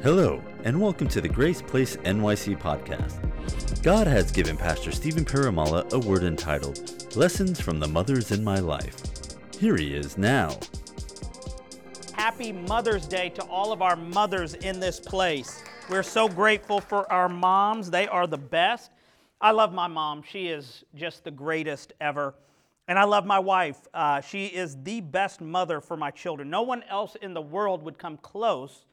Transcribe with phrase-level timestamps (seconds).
[0.00, 3.82] Hello, and welcome to the Grace Place NYC podcast.
[3.82, 8.60] God has given Pastor Stephen Perumalla a word entitled Lessons from the Mothers in My
[8.60, 8.94] Life.
[9.58, 10.56] Here he is now.
[12.12, 15.64] Happy Mother's Day to all of our mothers in this place.
[15.90, 18.92] We're so grateful for our moms, they are the best.
[19.40, 22.36] I love my mom, she is just the greatest ever.
[22.86, 23.88] And I love my wife.
[23.92, 26.50] Uh, she is the best mother for my children.
[26.50, 28.84] No one else in the world would come close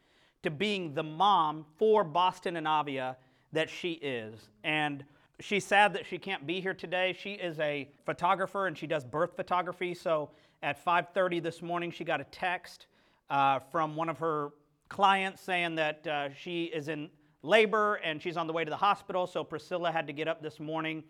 [0.46, 3.18] to being the mom for Boston and Avia
[3.52, 4.50] that she is.
[4.64, 5.04] And
[5.40, 7.18] she's sad that she can't be here today.
[7.20, 9.96] She is a photographer and she does birth photography.
[9.96, 10.30] So
[10.62, 12.86] at 5:30 this morning, she got a text
[13.32, 14.52] uh, from one of her
[14.88, 17.10] clients saying that uh, she is in
[17.42, 19.26] labor and she's on the way to the hospital.
[19.26, 21.04] So Priscilla had to get up this morning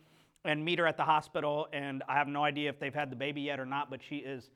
[0.46, 1.68] and meet her at the hospital.
[1.74, 4.18] And I have no idea if they've had the baby yet or not, but she
[4.18, 4.50] is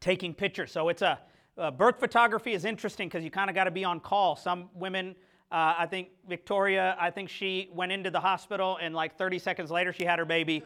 [0.00, 0.72] taking pictures.
[0.72, 1.20] So it's a
[1.58, 4.36] uh, birth photography is interesting because you kind of got to be on call.
[4.36, 5.16] Some women,
[5.50, 9.70] uh, I think Victoria, I think she went into the hospital and like 30 seconds
[9.70, 10.62] later she had her baby.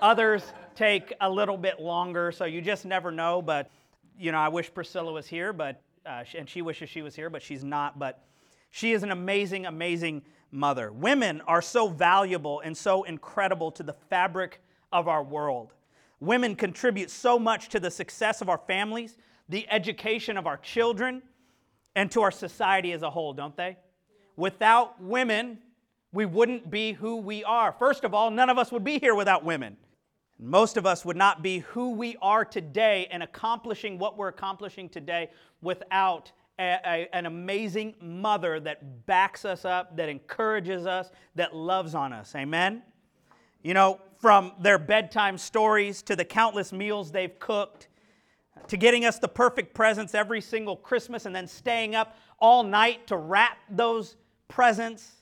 [0.00, 0.42] Others
[0.74, 3.40] take a little bit longer, so you just never know.
[3.40, 3.70] But
[4.18, 7.30] you know, I wish Priscilla was here, but uh, and she wishes she was here,
[7.30, 7.98] but she's not.
[7.98, 8.24] But
[8.70, 10.90] she is an amazing, amazing mother.
[10.90, 14.60] Women are so valuable and so incredible to the fabric
[14.92, 15.72] of our world.
[16.18, 19.16] Women contribute so much to the success of our families,
[19.48, 21.22] the education of our children,
[21.94, 23.76] and to our society as a whole, don't they?
[24.36, 25.58] Without women,
[26.12, 27.72] we wouldn't be who we are.
[27.72, 29.76] First of all, none of us would be here without women.
[30.38, 34.88] Most of us would not be who we are today and accomplishing what we're accomplishing
[34.88, 41.54] today without a, a, an amazing mother that backs us up, that encourages us, that
[41.54, 42.34] loves on us.
[42.34, 42.82] Amen?
[43.62, 47.88] You know, from their bedtime stories to the countless meals they've cooked
[48.68, 53.06] to getting us the perfect presents every single Christmas and then staying up all night
[53.08, 54.16] to wrap those
[54.48, 55.12] presents,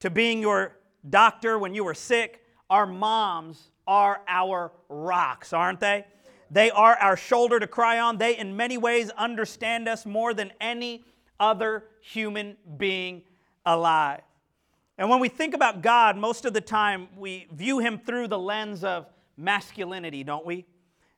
[0.00, 0.76] to being your
[1.08, 6.04] doctor when you were sick, our moms are our rocks, aren't they?
[6.50, 8.18] They are our shoulder to cry on.
[8.18, 11.04] They, in many ways, understand us more than any
[11.40, 13.22] other human being
[13.66, 14.20] alive.
[14.96, 18.38] And when we think about God, most of the time we view him through the
[18.38, 19.06] lens of
[19.36, 20.66] masculinity, don't we?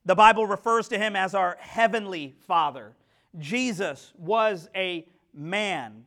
[0.07, 2.95] The Bible refers to him as our heavenly Father.
[3.39, 6.05] Jesus was a man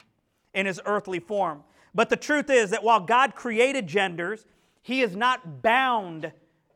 [0.54, 1.64] in his earthly form.
[1.94, 4.46] But the truth is that while God created genders,
[4.82, 6.32] he is not bound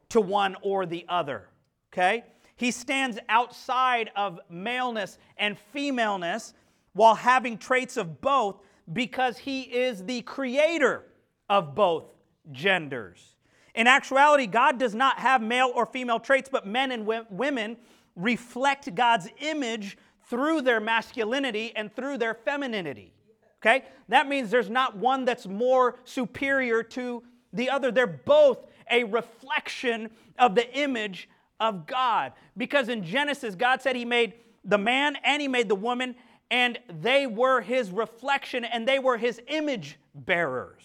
[0.09, 1.47] to one or the other.
[1.94, 2.25] Okay?
[2.57, 6.53] He stands outside of maleness and femaleness
[6.91, 8.59] while having traits of both
[8.91, 11.05] because he is the creator
[11.50, 12.03] of both
[12.51, 13.32] genders.
[13.75, 17.78] In actuality, God does not have male or female traits, but men and women
[18.16, 19.97] reflect God's image
[20.29, 23.13] through their masculinity and through their femininity.
[23.61, 23.85] Okay?
[24.09, 27.91] That means there's not one that's more superior to the other.
[27.91, 31.29] They're both a reflection of the image
[31.59, 32.34] of God.
[32.57, 34.34] Because in Genesis, God said He made
[34.66, 36.16] the man and He made the woman,
[36.51, 40.84] and they were His reflection and they were His image bearers.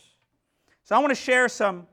[0.85, 1.87] So I want to share some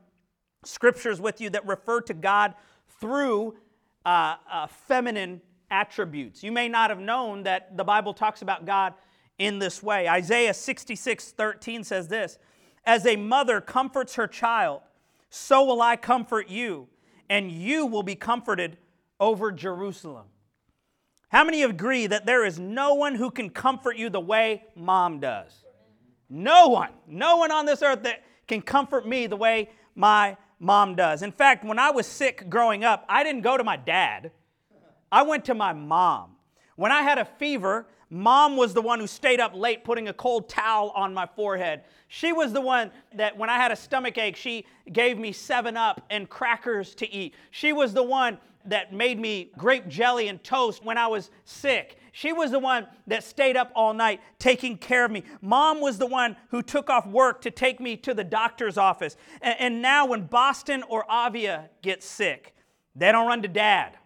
[0.66, 2.54] scriptures with you that refer to God
[3.00, 3.56] through
[4.04, 5.40] uh, uh, feminine
[5.70, 6.42] attributes.
[6.42, 8.94] You may not have known that the Bible talks about God
[9.38, 10.08] in this way.
[10.08, 12.38] Isaiah 66 13 says this
[12.84, 14.82] As a mother comforts her child,
[15.30, 16.88] so will I comfort you,
[17.28, 18.78] and you will be comforted
[19.18, 20.26] over Jerusalem.
[21.28, 25.18] How many agree that there is no one who can comfort you the way mom
[25.18, 25.64] does?
[26.28, 26.90] No one.
[27.06, 31.22] No one on this earth that can comfort me the way my mom does.
[31.22, 34.32] In fact, when I was sick growing up, I didn't go to my dad,
[35.10, 36.32] I went to my mom.
[36.76, 40.12] When I had a fever, mom was the one who stayed up late putting a
[40.12, 41.84] cold towel on my forehead.
[42.08, 45.76] She was the one that when I had a stomach ache, she gave me 7
[45.76, 47.34] Up and crackers to eat.
[47.50, 51.98] She was the one that made me grape jelly and toast when I was sick.
[52.16, 55.22] She was the one that stayed up all night taking care of me.
[55.42, 59.18] Mom was the one who took off work to take me to the doctor's office.
[59.42, 62.56] And, and now, when Boston or Avia gets sick,
[62.94, 63.98] they don't run to dad,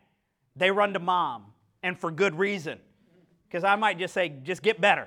[0.57, 1.53] they run to mom,
[1.85, 2.81] and for good reason.
[3.47, 5.07] Because I might just say, just get better.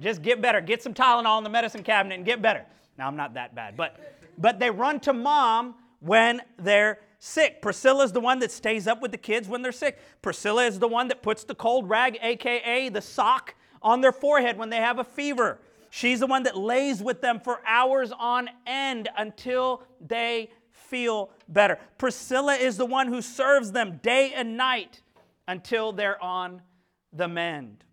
[0.00, 0.62] Just get better.
[0.62, 2.64] Get some Tylenol in the medicine cabinet and get better.
[2.96, 4.00] Now, I'm not that bad, but,
[4.38, 7.62] but they run to mom when they're sick.
[7.62, 9.98] Priscilla is the one that stays up with the kids when they're sick.
[10.20, 14.58] Priscilla is the one that puts the cold rag, aka the sock, on their forehead
[14.58, 15.58] when they have a fever.
[15.90, 21.78] She's the one that lays with them for hours on end until they feel better.
[21.98, 25.00] Priscilla is the one who serves them day and night
[25.48, 26.62] until they're on
[27.12, 27.84] the mend.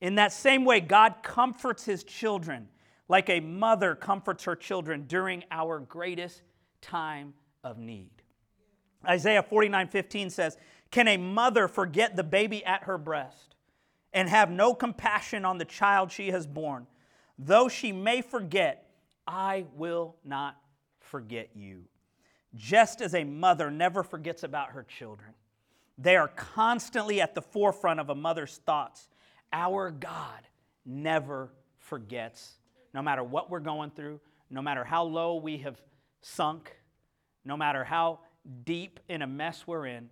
[0.00, 2.68] In that same way, God comforts his children
[3.08, 6.42] like a mother comforts her children during our greatest
[6.80, 8.15] time of need.
[9.06, 10.56] Isaiah 49 15 says,
[10.90, 13.56] Can a mother forget the baby at her breast
[14.12, 16.86] and have no compassion on the child she has born?
[17.38, 18.90] Though she may forget,
[19.26, 20.56] I will not
[21.00, 21.84] forget you.
[22.54, 25.34] Just as a mother never forgets about her children,
[25.98, 29.08] they are constantly at the forefront of a mother's thoughts.
[29.52, 30.42] Our God
[30.84, 32.56] never forgets,
[32.94, 34.20] no matter what we're going through,
[34.50, 35.80] no matter how low we have
[36.22, 36.76] sunk,
[37.44, 38.20] no matter how
[38.64, 40.08] deep in a mess we're in,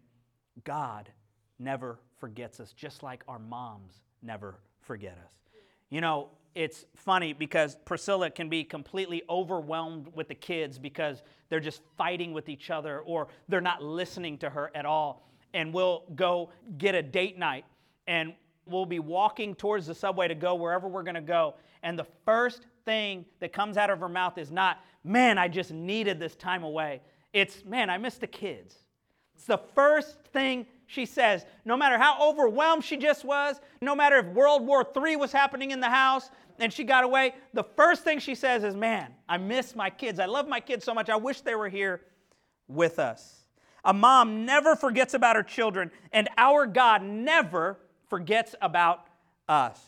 [0.65, 1.11] God
[1.59, 5.33] never forgets us, just like our moms never forget us.
[5.91, 11.61] You know, it's funny because Priscilla can be completely overwhelmed with the kids because they're
[11.61, 15.29] just fighting with each other or they're not listening to her at all.
[15.53, 17.65] And we'll go get a date night
[18.07, 18.35] and
[18.67, 21.55] we'll be walking towards the subway to go wherever we're going to go.
[21.83, 25.73] And the first thing that comes out of her mouth is not, man, I just
[25.73, 27.03] needed this time away.
[27.35, 28.77] It's, man, I miss the kids.
[29.35, 31.45] It's the first thing she says.
[31.65, 35.73] No matter how overwhelmed she just was, no matter if World War III was happening
[35.73, 39.39] in the house and she got away, the first thing she says is, man, I
[39.39, 40.21] miss my kids.
[40.21, 41.11] I love my kids so much.
[41.11, 42.03] I wish they were here
[42.69, 43.41] with us.
[43.85, 47.79] A mom never forgets about her children, and our God never
[48.09, 49.05] forgets about
[49.49, 49.79] us.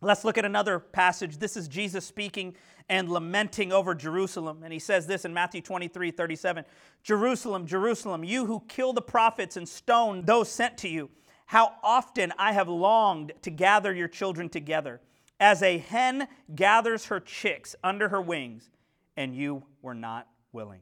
[0.00, 1.38] Let's look at another passage.
[1.38, 2.54] This is Jesus speaking
[2.90, 4.62] and lamenting over Jerusalem.
[4.64, 6.64] And he says this in Matthew 23 37
[7.02, 11.08] Jerusalem, Jerusalem, you who kill the prophets and stone those sent to you,
[11.46, 15.00] how often I have longed to gather your children together,
[15.38, 18.68] as a hen gathers her chicks under her wings,
[19.16, 20.80] and you were not willing.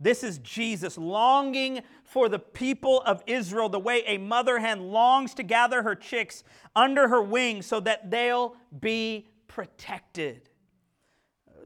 [0.00, 5.34] This is Jesus longing for the people of Israel the way a mother hen longs
[5.34, 6.44] to gather her chicks
[6.74, 10.48] under her wings so that they'll be protected.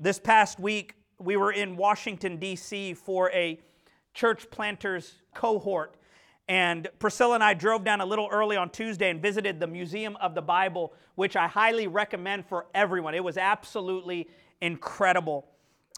[0.02, 2.94] This past week, we were in Washington, D.C.
[2.94, 3.61] for a
[4.14, 5.94] church planters cohort.
[6.49, 10.17] And Priscilla and I drove down a little early on Tuesday and visited the Museum
[10.17, 13.14] of the Bible, which I highly recommend for everyone.
[13.14, 14.26] It was absolutely
[14.62, 15.47] incredible.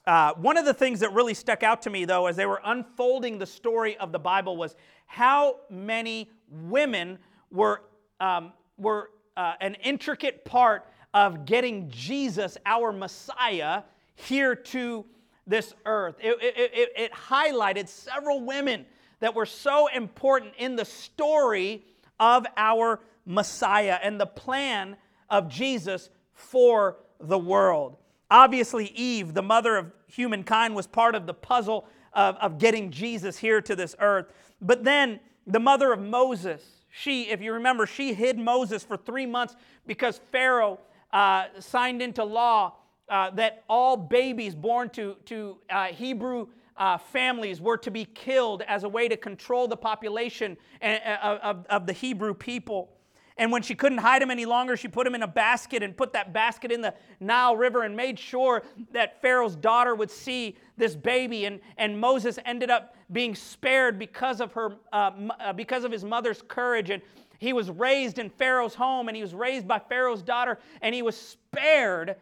[0.04, 2.60] Uh, one of the things that really stuck out to me, though, as they were
[2.64, 4.74] unfolding the story of the Bible, was
[5.06, 7.20] how many women
[7.52, 7.82] were,
[8.18, 13.82] um, were uh, an intricate part of getting Jesus, our Messiah,
[14.14, 15.04] here to
[15.46, 16.16] this earth.
[16.20, 18.86] It, it, it, it highlighted several women
[19.20, 21.84] that were so important in the story
[22.18, 24.96] of our Messiah and the plan
[25.30, 27.96] of Jesus for the world.
[28.30, 33.38] Obviously, Eve, the mother of humankind, was part of the puzzle of, of getting Jesus
[33.38, 34.26] here to this earth.
[34.60, 39.26] But then the mother of Moses, she, if you remember, she hid Moses for three
[39.26, 39.56] months
[39.86, 40.80] because Pharaoh
[41.12, 42.76] uh, signed into law
[43.08, 48.62] uh, that all babies born to, to uh, Hebrew uh, families were to be killed
[48.62, 52.90] as a way to control the population uh, of, of the Hebrew people.
[53.36, 55.96] And when she couldn't hide him any longer, she put him in a basket and
[55.96, 58.62] put that basket in the Nile River and made sure
[58.92, 61.46] that Pharaoh's daughter would see this baby.
[61.46, 66.04] And, and Moses ended up being spared because of, her, uh, uh, because of his
[66.04, 66.90] mother's courage.
[66.90, 67.02] And
[67.42, 71.02] he was raised in Pharaoh's home and he was raised by Pharaoh's daughter and he
[71.02, 72.14] was spared.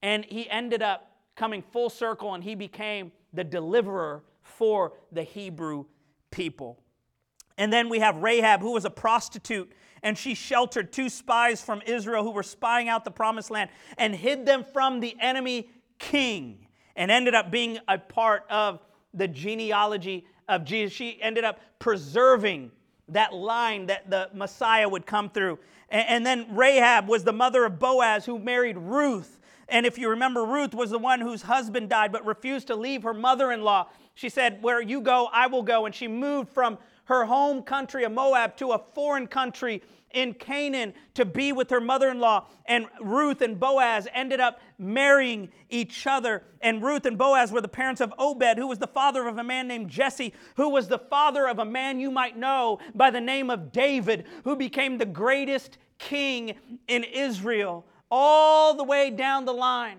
[0.00, 5.84] And he ended up coming full circle and he became the deliverer for the Hebrew
[6.30, 6.80] people.
[7.58, 9.70] And then we have Rahab, who was a prostitute
[10.02, 13.68] and she sheltered two spies from Israel who were spying out the promised land
[13.98, 15.68] and hid them from the enemy
[15.98, 16.66] king
[16.96, 18.80] and ended up being a part of
[19.12, 20.96] the genealogy of Jesus.
[20.96, 22.70] She ended up preserving
[23.12, 25.58] that line that the Messiah would come through.
[25.90, 29.40] And, then Rahab was the mother of Boaz who married Ruth.
[29.68, 33.02] And if you remember, Ruth was the one whose husband died but refused to leave
[33.02, 33.88] her mother in law.
[34.14, 35.86] She said, Where you go, I will go.
[35.86, 40.94] And she moved from her home country of Moab to a foreign country in Canaan
[41.14, 42.46] to be with her mother in law.
[42.66, 46.44] And Ruth and Boaz ended up marrying each other.
[46.60, 49.44] And Ruth and Boaz were the parents of Obed, who was the father of a
[49.44, 53.20] man named Jesse, who was the father of a man you might know by the
[53.20, 56.54] name of David, who became the greatest king
[56.88, 59.98] in Israel, all the way down the line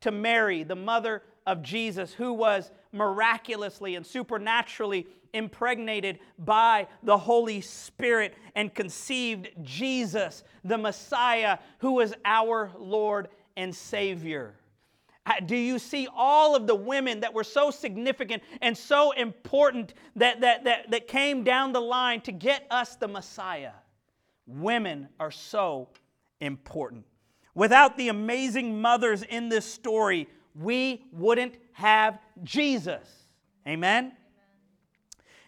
[0.00, 7.60] to Mary, the mother of Jesus, who was miraculously and supernaturally impregnated by the Holy
[7.60, 14.54] Spirit and conceived Jesus, the Messiah, who is our Lord and Savior.
[15.24, 19.94] Uh, do you see all of the women that were so significant and so important
[20.16, 23.72] that, that, that, that came down the line to get us the Messiah?
[24.46, 25.88] Women are so
[26.40, 27.04] important.
[27.54, 33.06] Without the amazing mothers in this story, we wouldn't have Jesus.
[33.66, 34.12] Amen?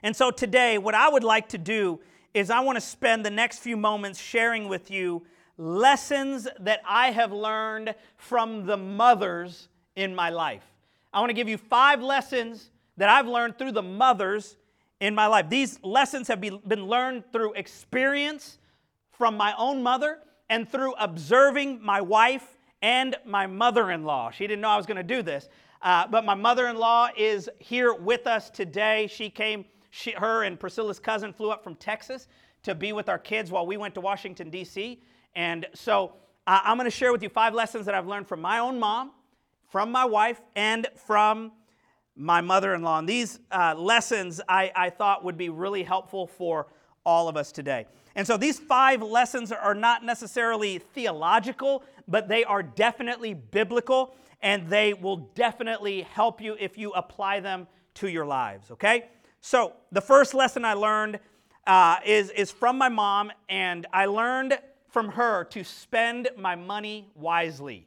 [0.03, 2.01] And so today, what I would like to do
[2.35, 5.25] is I want to spend the next few moments sharing with you
[5.57, 10.65] lessons that I have learned from the mothers in my life.
[11.13, 14.57] I want to give you five lessons that I've learned through the mothers
[15.01, 15.49] in my life.
[15.49, 18.59] These lessons have been learned through experience
[19.13, 20.19] from my own mother
[20.51, 22.54] and through observing my wife
[22.85, 24.31] and my mother in law.
[24.31, 25.49] She didn't know I was going to do this,
[25.81, 29.07] uh, but my mother in law is here with us today.
[29.11, 32.29] She came, she, her and Priscilla's cousin flew up from Texas
[32.63, 35.01] to be with our kids while we went to Washington, D.C.
[35.35, 36.13] And so
[36.47, 38.79] uh, I'm going to share with you five lessons that I've learned from my own
[38.79, 39.13] mom,
[39.71, 41.53] from my wife, and from
[42.15, 42.99] my mother in law.
[42.99, 46.67] And these uh, lessons I, I thought would be really helpful for
[47.07, 47.87] all of us today.
[48.15, 54.69] And so these five lessons are not necessarily theological, but they are definitely biblical, and
[54.69, 59.07] they will definitely help you if you apply them to your lives, okay?
[59.41, 61.21] So the first lesson I learned
[61.67, 64.59] uh, is, is from my mom, and I learned
[64.89, 67.87] from her to spend my money wisely.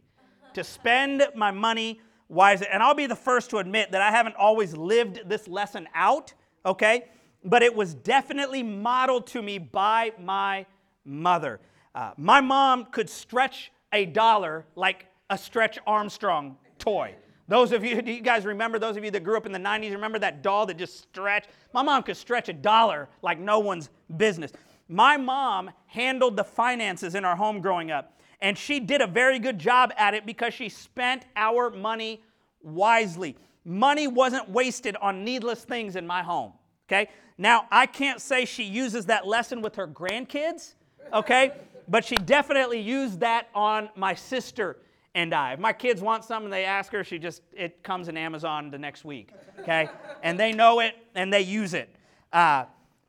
[0.53, 2.67] to spend my money wisely.
[2.71, 6.33] And I'll be the first to admit that I haven't always lived this lesson out,
[6.65, 7.05] okay?
[7.43, 10.65] But it was definitely modeled to me by my
[11.05, 11.59] mother.
[11.93, 17.15] Uh, my mom could stretch a dollar like a Stretch Armstrong toy.
[17.48, 19.60] Those of you, do you guys remember, those of you that grew up in the
[19.60, 21.48] 90s, remember that doll that just stretched?
[21.74, 24.51] My mom could stretch a dollar like no one's business.
[24.89, 29.39] My mom handled the finances in our home growing up, and she did a very
[29.39, 32.22] good job at it because she spent our money
[32.62, 33.38] wisely.
[33.63, 36.53] Money wasn't wasted on needless things in my home,
[36.88, 37.10] okay?
[37.38, 40.74] Now, I can't say she uses that lesson with her grandkids,
[41.13, 41.53] okay?
[41.88, 44.77] But she definitely used that on my sister
[45.15, 45.53] and I.
[45.53, 48.70] If my kids want something, and they ask her, she just, it comes in Amazon
[48.70, 49.89] the next week, okay?
[50.24, 51.89] and they know it and they use it.
[52.32, 52.65] Uh,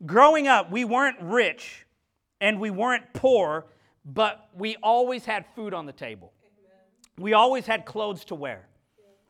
[0.07, 1.85] Growing up, we weren't rich
[2.41, 3.67] and we weren't poor,
[4.05, 6.33] but we always had food on the table.
[7.19, 8.69] We always had clothes to wear.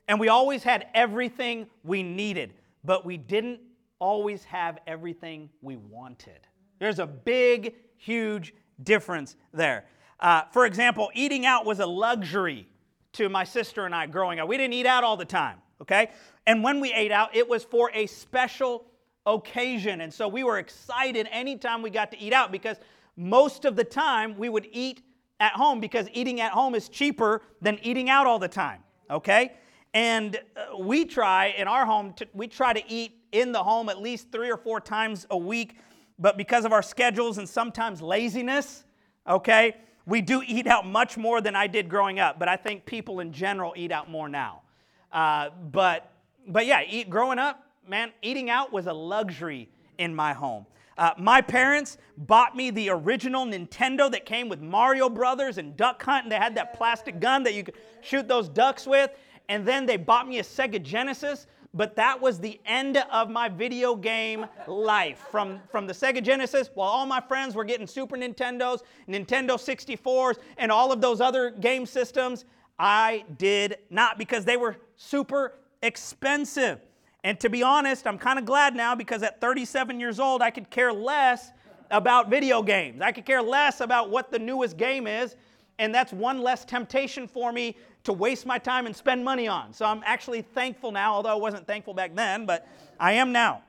[0.09, 3.61] And we always had everything we needed, but we didn't
[3.99, 6.47] always have everything we wanted.
[6.79, 9.85] There's a big, huge difference there.
[10.21, 12.69] Uh, for example, eating out was a luxury
[13.13, 14.49] to my sister and I growing up.
[14.49, 16.11] We didn't eat out all the time, okay?
[16.47, 18.87] And when we ate out, it was for a special
[19.27, 20.01] occasion.
[20.01, 22.79] And so we were excited anytime we got to eat out because
[23.17, 25.03] most of the time we would eat
[25.41, 28.81] at home because eating at home is cheaper than eating out all the time,
[29.11, 29.53] okay?
[29.95, 33.89] And uh, we try in our home, to, we try to eat in the home
[33.89, 35.77] at least three or four times a week,
[36.19, 38.85] but because of our schedules and sometimes laziness,
[39.27, 42.87] okay, we do eat out much more than I did growing up, but I think
[42.87, 44.63] people in general eat out more now.
[45.13, 46.11] Uh, but,
[46.47, 50.67] but yeah, eat, growing up, man, eating out was a luxury in my home.
[50.97, 56.03] Uh, my parents bought me the original Nintendo that came with Mario Brothers and Duck
[56.03, 59.11] Hunt, and they had that plastic gun that you could shoot those ducks with.
[59.49, 63.49] And then they bought me a Sega Genesis, but that was the end of my
[63.49, 65.27] video game life.
[65.31, 70.39] From, from the Sega Genesis, while all my friends were getting Super Nintendos, Nintendo 64s,
[70.57, 72.45] and all of those other game systems,
[72.79, 76.81] I did not because they were super expensive.
[77.25, 80.51] And to be honest, I'm kind of glad now because at 37 years old, I
[80.51, 81.51] could care less
[81.91, 83.01] about video games.
[83.01, 85.37] I could care less about what the newest game is.
[85.79, 87.77] And that's one less temptation for me
[88.09, 89.71] to waste my time and spend money on.
[89.75, 92.67] So I'm actually thankful now, although I wasn't thankful back then, but
[92.99, 93.63] I am now.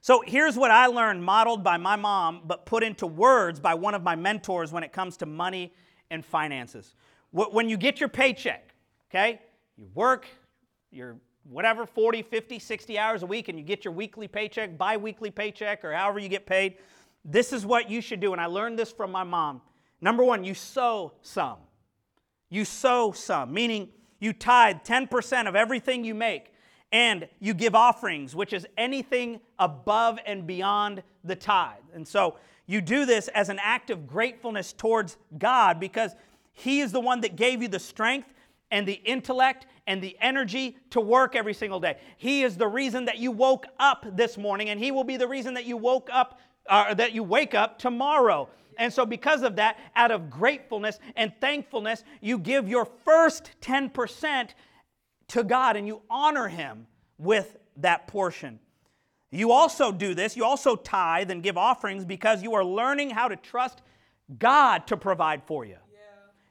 [0.00, 3.94] So here's what I learned, modeled by my mom, but put into words by one
[3.94, 5.74] of my mentors when it comes to money
[6.10, 6.94] and finances.
[7.32, 8.74] When you get your paycheck,
[9.10, 9.42] okay,
[9.76, 10.26] you work,
[10.90, 15.30] you're whatever 40 50 60 hours a week and you get your weekly paycheck bi-weekly
[15.30, 16.76] paycheck or however you get paid
[17.24, 19.60] this is what you should do and i learned this from my mom
[20.00, 21.56] number one you sow some
[22.52, 23.88] you sow some meaning
[24.20, 26.52] you tithe 10% of everything you make
[26.92, 32.80] and you give offerings which is anything above and beyond the tithe and so you
[32.80, 36.14] do this as an act of gratefulness towards god because
[36.52, 38.32] he is the one that gave you the strength
[38.70, 41.98] and the intellect and the energy to work every single day.
[42.16, 45.28] He is the reason that you woke up this morning, and He will be the
[45.28, 48.48] reason that you woke up, uh, that you wake up tomorrow.
[48.78, 54.50] And so, because of that, out of gratefulness and thankfulness, you give your first 10%
[55.28, 56.86] to God and you honor Him
[57.18, 58.58] with that portion.
[59.30, 63.28] You also do this, you also tithe and give offerings because you are learning how
[63.28, 63.80] to trust
[64.38, 65.76] God to provide for you.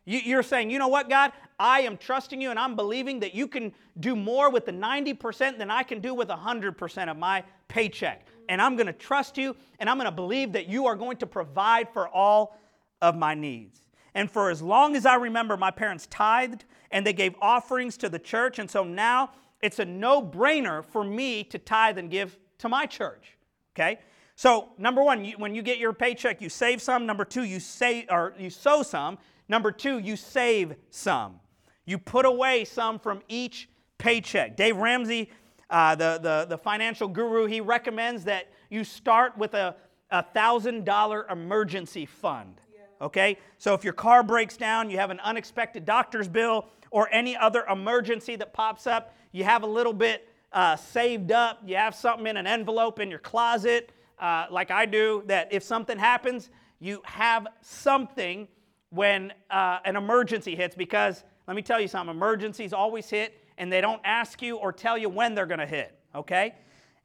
[0.04, 3.36] You, are saying, you know what, God, I am trusting you and I'm believing that
[3.36, 7.44] you can do more with the 90% than I can do with 100% of my
[7.68, 8.26] paycheck.
[8.50, 11.18] And I'm going to trust you and I'm going to believe that you are going
[11.18, 12.58] to provide for all
[13.02, 13.82] of my needs.
[14.14, 18.10] And for as long as I remember, my parents tithed and they gave offerings to
[18.10, 18.60] the church.
[18.60, 19.32] And so now
[19.62, 23.38] it's a no brainer for me to tithe and give to my church.
[23.74, 24.00] Okay?
[24.36, 27.06] So, number one, you, when you get your paycheck, you save some.
[27.06, 29.18] Number two, you save or you sow some.
[29.48, 31.40] Number two, you save some.
[31.86, 34.58] You put away some from each paycheck.
[34.58, 35.30] Dave Ramsey,
[35.72, 39.76] uh, the, the, the financial guru, he recommends that you start with a
[40.12, 42.62] $1,000 emergency fund.
[43.02, 43.38] Okay?
[43.58, 47.66] So if your car breaks down, you have an unexpected doctor's bill, or any other
[47.70, 52.28] emergency that pops up, you have a little bit uh, saved up, you have something
[52.28, 56.50] in an envelope in your closet, uh, like I do, that if something happens,
[56.80, 58.48] you have something
[58.90, 63.72] when uh, an emergency hits because let me tell you something emergencies always hit and
[63.72, 66.56] they don't ask you or tell you when they're going to hit, okay?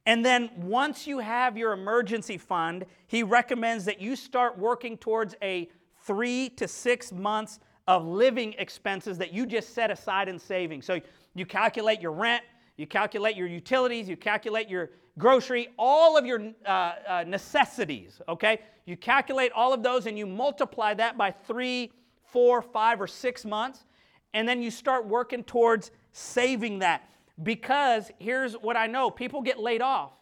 [0.07, 5.35] And then once you have your emergency fund, he recommends that you start working towards
[5.43, 5.69] a
[6.01, 10.87] three to six months of living expenses that you just set aside in savings.
[10.87, 10.99] So
[11.35, 12.43] you calculate your rent,
[12.75, 18.61] you calculate your utilities, you calculate your grocery, all of your uh, uh, necessities, okay?
[18.85, 21.91] You calculate all of those and you multiply that by three,
[22.23, 23.85] four, five, or six months,
[24.33, 27.07] and then you start working towards saving that.
[27.41, 30.13] Because here's what I know people get laid off.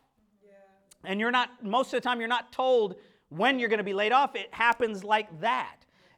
[0.44, 0.52] Yeah.
[1.06, 2.96] And you're not, most of the time, you're not told
[3.30, 4.36] when you're going to be laid off.
[4.36, 5.78] It happens like that.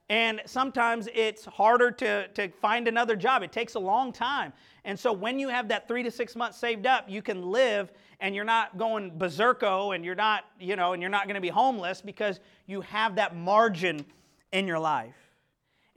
[0.10, 3.44] And sometimes it's harder to, to find another job.
[3.44, 4.54] It takes a long time.
[4.86, 7.92] And so when you have that three to six months saved up, you can live
[8.22, 11.42] and you're not going berserko and you're not, you know, and you're not going to
[11.42, 14.06] be homeless because you have that margin
[14.54, 15.27] in your life.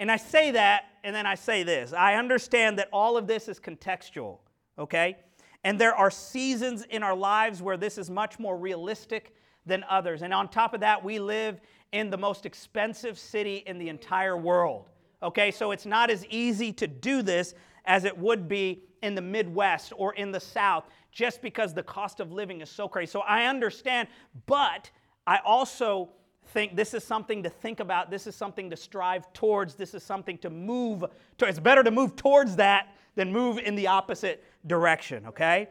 [0.01, 1.93] And I say that, and then I say this.
[1.93, 4.39] I understand that all of this is contextual,
[4.79, 5.19] okay?
[5.63, 9.35] And there are seasons in our lives where this is much more realistic
[9.67, 10.23] than others.
[10.23, 11.61] And on top of that, we live
[11.93, 14.89] in the most expensive city in the entire world.
[15.23, 17.53] Okay, so it's not as easy to do this
[17.85, 22.21] as it would be in the Midwest or in the South just because the cost
[22.21, 23.11] of living is so crazy.
[23.11, 24.09] So I understand,
[24.47, 24.91] but
[25.27, 26.09] I also
[26.53, 28.11] think this is something to think about.
[28.11, 29.75] This is something to strive towards.
[29.75, 31.05] This is something to move
[31.39, 31.47] to.
[31.47, 35.69] It's better to move towards that than move in the opposite direction, okay?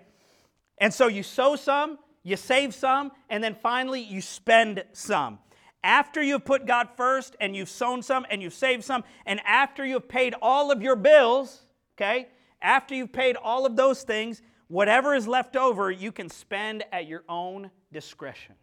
[0.78, 5.40] And so you sow some, you save some, and then finally you spend some.
[5.84, 9.86] After you've put God first and you've sown some and you've saved some, and after
[9.86, 11.64] you've paid all of your bills,
[11.98, 12.28] okay,
[12.62, 17.08] after you've paid all of those things, whatever is left over, you can spend at
[17.08, 18.56] your own discretion.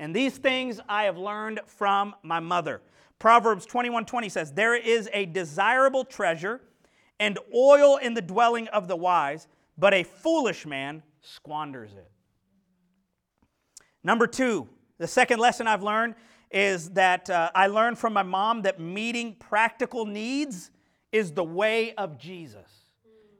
[0.00, 2.80] And these things I have learned from my mother.
[3.18, 6.62] Proverbs 21 20 says, There is a desirable treasure
[7.20, 12.10] and oil in the dwelling of the wise, but a foolish man squanders it.
[14.02, 16.14] Number two, the second lesson I've learned
[16.50, 20.70] is that uh, I learned from my mom that meeting practical needs
[21.12, 22.88] is the way of Jesus.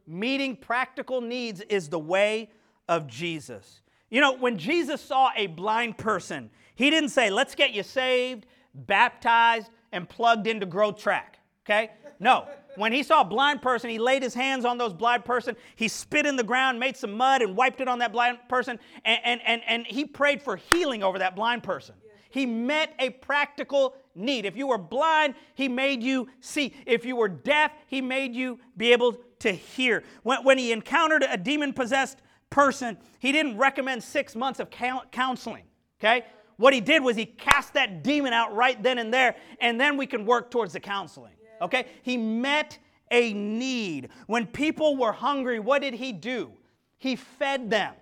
[0.07, 2.51] Meeting practical needs is the way
[2.87, 3.81] of Jesus.
[4.11, 8.47] You know, when Jesus saw a blind person, he didn't say, let's get you saved,
[8.75, 11.91] baptized, and plugged into Growth Track, okay?
[12.19, 12.47] No.
[12.77, 15.57] When he saw a blind person, he laid his hands on those blind person.
[15.77, 18.79] He spit in the ground, made some mud, and wiped it on that blind person,
[19.05, 21.95] and, and, and, and he prayed for healing over that blind person.
[22.31, 24.45] He met a practical need.
[24.45, 26.75] If you were blind, He made you see.
[26.87, 30.05] If you were deaf, He made you be able to hear.
[30.23, 32.19] When, when He encountered a demon possessed
[32.51, 35.65] person, He didn't recommend six months of counseling,
[36.01, 36.25] okay?
[36.57, 39.97] What He did was He cast that demon out right then and there, and then
[39.97, 41.87] we can work towards the counseling, okay?
[42.03, 42.79] He met
[43.11, 44.11] a need.
[44.27, 46.51] When people were hungry, what did He do?
[46.99, 47.95] He fed them.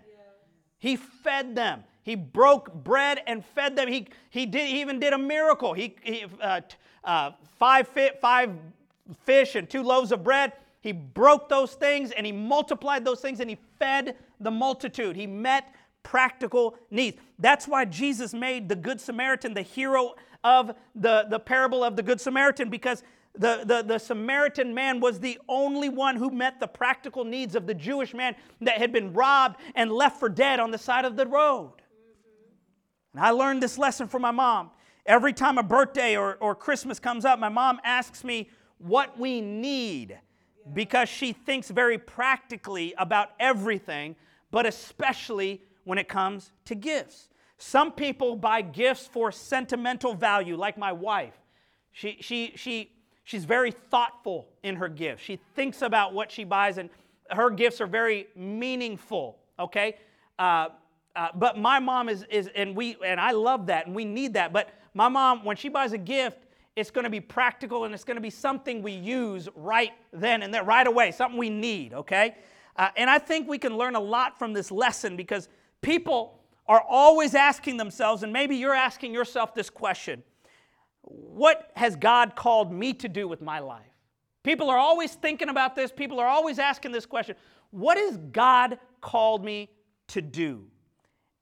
[0.79, 1.85] He fed them.
[2.03, 3.89] He broke bread and fed them.
[3.89, 5.75] He, he, did, he even did a miracle.
[5.75, 6.63] He, he uh,
[7.05, 8.51] uh, five, fit, five
[9.25, 10.53] fish and two loaves of bread.
[10.81, 15.17] He broke those things and he multiplied those things and he fed the multitude.
[15.17, 17.19] He met practical needs.
[17.39, 20.15] That's why Jesus made the Good Samaritan the hero
[20.45, 23.03] of the, the parable of the Good Samaritan because
[23.35, 27.67] the, the, the Samaritan man was the only one who met the practical needs of
[27.67, 31.17] the Jewish man that had been robbed and left for dead on the side of
[31.17, 31.75] the road.
[33.15, 34.71] And I learned this lesson from my mom.
[35.07, 39.41] Every time a birthday or, or Christmas comes up, my mom asks me what we
[39.41, 40.19] need
[40.73, 44.17] because she thinks very practically about everything,
[44.51, 47.29] but especially when it comes to gifts.
[47.59, 51.35] Some people buy gifts for sentimental value, like my wife.
[51.93, 52.93] She, she, she,
[53.25, 55.23] she's very thoughtful in her gifts.
[55.23, 56.89] She thinks about what she buys, and
[57.31, 59.97] her gifts are very meaningful, okay?
[60.39, 60.69] Uh,
[61.17, 64.35] uh, but my mom is, is, and we, and I love that, and we need
[64.35, 64.53] that.
[64.53, 66.39] But my mom, when she buys a gift,
[66.79, 70.43] it's going to be practical and it's going to be something we use right then
[70.43, 72.37] and there, right away, something we need, okay?
[72.77, 75.49] Uh, and I think we can learn a lot from this lesson because
[75.81, 76.39] people
[76.69, 80.23] are always asking themselves, and maybe you're asking yourself this question
[81.03, 83.83] What has God called me to do with my life?
[84.45, 85.91] People are always thinking about this.
[85.91, 87.35] People are always asking this question
[87.71, 89.71] What has God called me
[90.09, 90.67] to do?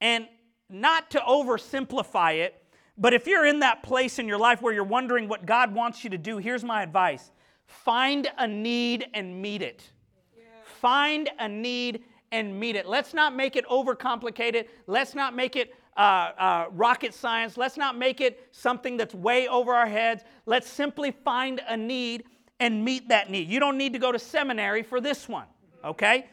[0.00, 0.26] And
[0.70, 2.62] not to oversimplify it,
[2.98, 6.02] but if you're in that place in your life where you're wondering what God wants
[6.02, 7.30] you to do, here's my advice
[7.66, 9.82] find a need and meet it.
[10.36, 10.44] Yeah.
[10.64, 12.86] Find a need and meet it.
[12.86, 14.66] Let's not make it overcomplicated.
[14.86, 17.56] Let's not make it uh, uh, rocket science.
[17.56, 20.24] Let's not make it something that's way over our heads.
[20.44, 22.24] Let's simply find a need
[22.60, 23.48] and meet that need.
[23.48, 25.46] You don't need to go to seminary for this one,
[25.84, 26.26] okay?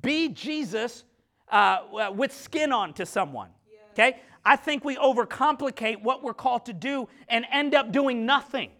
[0.00, 1.04] Be Jesus
[1.50, 3.50] uh, with skin on to someone,
[3.92, 4.20] okay?
[4.44, 8.70] I think we overcomplicate what we're called to do and end up doing nothing.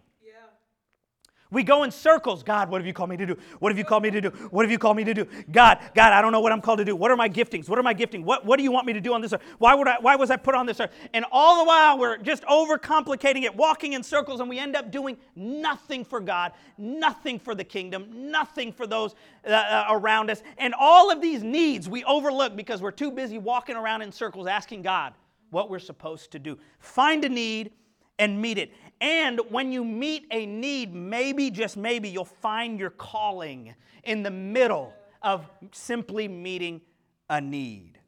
[1.53, 2.43] We go in circles.
[2.43, 3.37] God, what have you called me to do?
[3.59, 4.29] What have you called me to do?
[4.51, 5.27] What have you called me to do?
[5.51, 6.97] God, God, I don't know what I'm called to do.
[6.97, 7.69] What are my giftings?
[7.69, 8.25] What are my gifting?
[8.25, 9.43] What, what do you want me to do on this earth?
[9.59, 10.93] Why, would I, why was I put on this earth?
[11.13, 14.91] And all the while, we're just overcomplicating it, walking in circles, and we end up
[14.91, 19.15] doing nothing for God, nothing for the kingdom, nothing for those
[19.47, 20.43] uh, uh around us.
[20.57, 24.47] And all of these needs we overlook because we're too busy walking around in circles
[24.47, 25.13] asking God
[25.53, 26.59] what we're supposed to do.
[26.81, 27.73] Find a need
[28.19, 28.73] and meet it.
[29.01, 34.31] And when you meet a need, maybe, just maybe, you'll find your calling in the
[34.31, 36.81] middle of simply meeting
[37.29, 37.99] a need.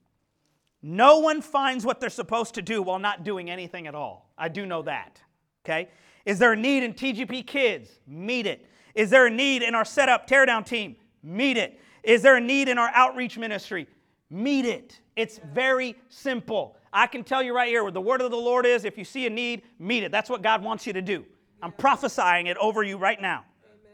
[0.82, 4.30] No one finds what they're supposed to do while not doing anything at all.
[4.36, 5.20] I do know that.
[5.64, 5.88] Okay?
[6.24, 7.90] Is there a need in TGP Kids?
[8.06, 8.66] Meet it.
[8.94, 10.96] Is there a need in our setup teardown team?
[11.22, 11.80] Meet it.
[12.02, 13.86] Is there a need in our outreach ministry?
[14.30, 15.00] Meet it.
[15.16, 16.76] It's very simple.
[16.94, 19.04] I can tell you right here where the word of the Lord is if you
[19.04, 20.12] see a need, meet it.
[20.12, 21.26] That's what God wants you to do.
[21.60, 23.44] I'm prophesying it over you right now.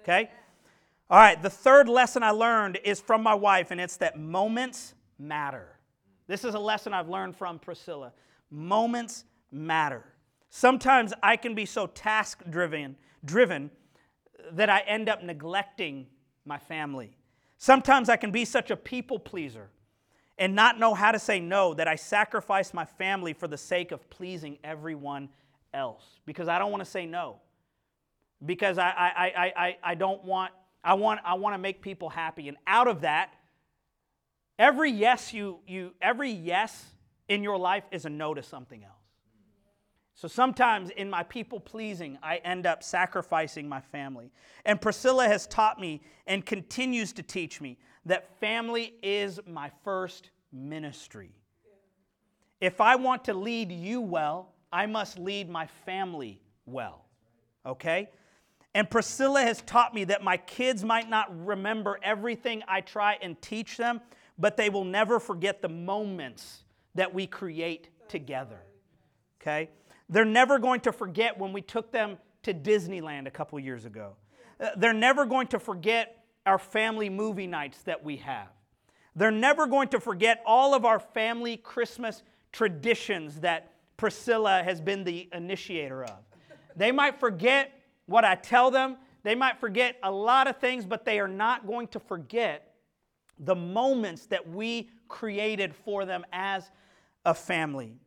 [0.02, 0.30] Okay?
[1.08, 4.94] All right, the third lesson I learned is from my wife, and it's that moments
[5.18, 5.66] matter.
[6.26, 8.12] This is a lesson I've learned from Priscilla.
[8.50, 10.04] Moments matter.
[10.50, 13.70] Sometimes I can be so task driven, driven
[14.52, 16.06] that I end up neglecting
[16.44, 17.16] my family.
[17.56, 19.70] Sometimes I can be such a people pleaser
[20.40, 23.92] and not know how to say no, that I sacrifice my family for the sake
[23.92, 25.28] of pleasing everyone
[25.74, 27.36] else because I don't want to say no.
[28.44, 32.08] Because I, I, I, I, I don't want, I want, I want to make people
[32.08, 32.48] happy.
[32.48, 33.34] And out of that,
[34.58, 36.86] every yes you, you, every yes
[37.28, 38.94] in your life is a no to something else.
[40.14, 44.32] So sometimes in my people pleasing, I end up sacrificing my family.
[44.64, 50.30] And Priscilla has taught me and continues to teach me that family is my first
[50.52, 51.30] ministry.
[52.60, 57.04] If I want to lead you well, I must lead my family well.
[57.64, 58.10] Okay?
[58.74, 63.40] And Priscilla has taught me that my kids might not remember everything I try and
[63.42, 64.00] teach them,
[64.38, 66.62] but they will never forget the moments
[66.94, 68.60] that we create together.
[69.40, 69.70] Okay?
[70.08, 74.14] They're never going to forget when we took them to Disneyland a couple years ago.
[74.60, 78.48] Uh, they're never going to forget our family movie nights that we have.
[79.14, 82.22] They're never going to forget all of our family Christmas
[82.52, 86.18] traditions that Priscilla has been the initiator of.
[86.76, 87.72] They might forget
[88.06, 91.66] what I tell them, they might forget a lot of things, but they are not
[91.66, 92.74] going to forget
[93.38, 96.70] the moments that we created for them as
[97.24, 97.98] a family.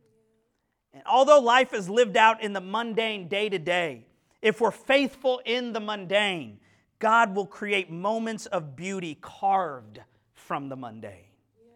[0.92, 4.06] And although life is lived out in the mundane day to day,
[4.42, 6.58] if we're faithful in the mundane,
[6.98, 10.00] God will create moments of beauty carved
[10.32, 11.12] from the mundane.
[11.58, 11.72] Yeah.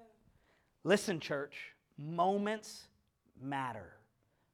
[0.85, 2.89] Listen, church, moments
[3.41, 3.95] matter.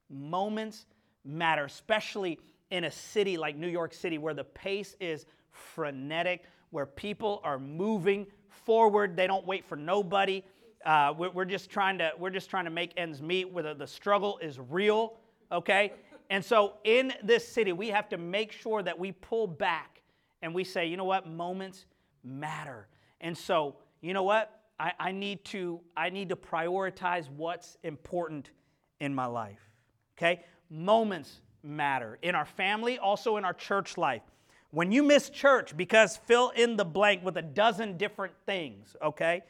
[0.09, 0.85] Moments
[1.23, 2.39] matter, especially
[2.71, 7.59] in a city like New York City where the pace is frenetic, where people are
[7.59, 9.15] moving forward.
[9.15, 10.43] They don't wait for nobody.
[10.85, 13.51] Uh, we're, just trying to we're just trying to make ends meet.
[13.51, 15.13] Where the, the struggle is real,
[15.51, 15.93] okay?
[16.29, 19.94] And so in this city, we have to make sure that we pull back
[20.45, 21.87] and we say, you know what, moments
[22.23, 22.87] matter.
[23.19, 24.61] And so, you know what?
[24.79, 28.51] I, I, need to, I need to prioritize what's important
[28.99, 29.71] in my life.
[30.15, 30.43] Okay?
[30.69, 32.19] Moments matter.
[32.21, 34.21] In our family, also in our church life.
[34.69, 39.41] When you miss church because fill in the blank with a dozen different things, okay?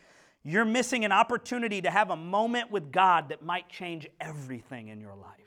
[0.43, 5.01] You're missing an opportunity to have a moment with God that might change everything in
[5.01, 5.41] your life.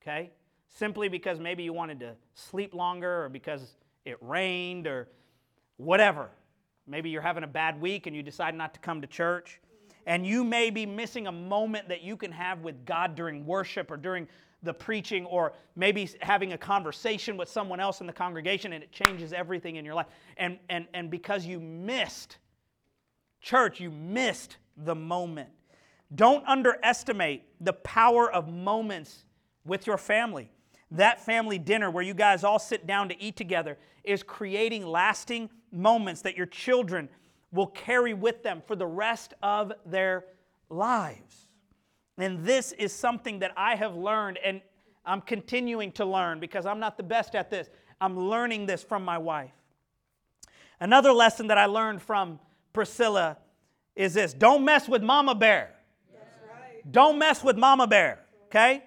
[0.00, 0.30] Okay?
[0.74, 5.08] simply because maybe you wanted to sleep longer or because it rained or
[5.76, 6.30] whatever.
[6.86, 9.60] Maybe you're having a bad week and you decide not to come to church.
[10.06, 13.90] And you may be missing a moment that you can have with God during worship
[13.90, 14.28] or during
[14.62, 18.92] the preaching or maybe having a conversation with someone else in the congregation and it
[18.92, 20.06] changes everything in your life.
[20.36, 22.38] And, and, and because you missed
[23.40, 25.48] church, you missed the moment.
[26.14, 29.24] Don't underestimate the power of moments
[29.64, 30.50] with your family.
[30.90, 35.50] That family dinner where you guys all sit down to eat together is creating lasting
[35.72, 37.08] moments that your children
[37.52, 40.24] will carry with them for the rest of their
[40.68, 41.46] lives.
[42.18, 44.60] And this is something that I have learned and
[45.06, 47.68] I'm continuing to learn because I'm not the best at this.
[48.00, 49.52] I'm learning this from my wife.
[50.80, 52.38] Another lesson that I learned from
[52.72, 53.38] Priscilla
[53.94, 55.74] is this don't mess with Mama Bear.
[56.12, 56.92] Right.
[56.92, 58.82] Don't mess with Mama Bear, okay?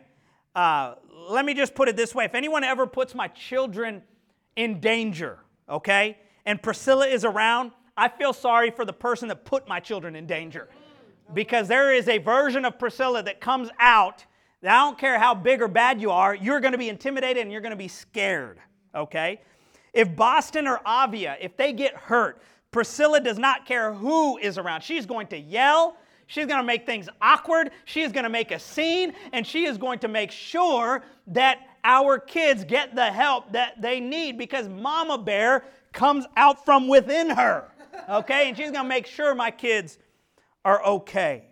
[0.56, 0.96] Uh,
[1.28, 4.02] let me just put it this way if anyone ever puts my children
[4.56, 9.68] in danger, okay, and Priscilla is around, I feel sorry for the person that put
[9.68, 10.70] my children in danger
[11.34, 14.26] because there is a version of Priscilla that comes out
[14.62, 17.42] that I don't care how big or bad you are, you're going to be intimidated
[17.44, 18.60] and you're going to be scared,
[18.96, 19.42] okay?
[19.94, 24.82] If Boston or Avia, if they get hurt, Priscilla does not care who is around.
[24.82, 28.52] She's going to yell, she's going to make things awkward, she is going to make
[28.52, 33.52] a scene, and she is going to make sure that our kids get the help
[33.54, 37.72] that they need because Mama Bear comes out from within her,
[38.10, 38.50] okay?
[38.50, 39.98] And she's going to make sure my kids
[40.64, 41.46] are okay.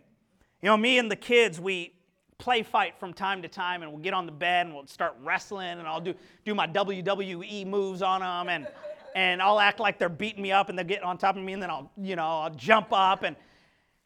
[0.62, 1.94] You know, me and the kids, we
[2.38, 5.16] play fight from time to time, and we'll get on the bed and we'll start
[5.24, 8.68] wrestling, and I'll do, do my WWE moves on them, and,
[9.16, 11.54] and I'll act like they're beating me up, and they'll get on top of me,
[11.54, 13.24] and then I'll, you know, I'll jump up.
[13.24, 13.38] And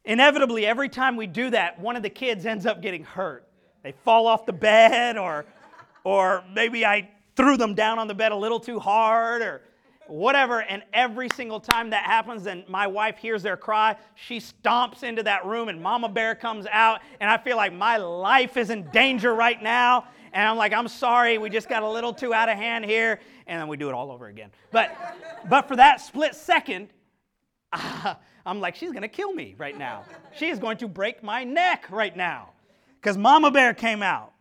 [0.05, 3.47] inevitably, every time we do that, one of the kids ends up getting hurt.
[3.83, 5.45] They fall off the bed, or,
[6.03, 9.61] or maybe I threw them down on the bed a little too hard, or
[10.07, 10.61] whatever.
[10.61, 15.23] And every single time that happens, and my wife hears their cry, she stomps into
[15.23, 18.89] that room, and Mama Bear comes out, and I feel like my life is in
[18.91, 20.05] danger right now.
[20.33, 23.19] And I'm like, I'm sorry, we just got a little too out of hand here.
[23.47, 24.51] And then we do it all over again.
[24.71, 24.95] But,
[25.49, 26.89] but for that split second,
[27.71, 30.03] uh, I'm like, she's gonna kill me right now.
[30.35, 32.49] She is going to break my neck right now.
[33.01, 34.33] Because Mama Bear came out.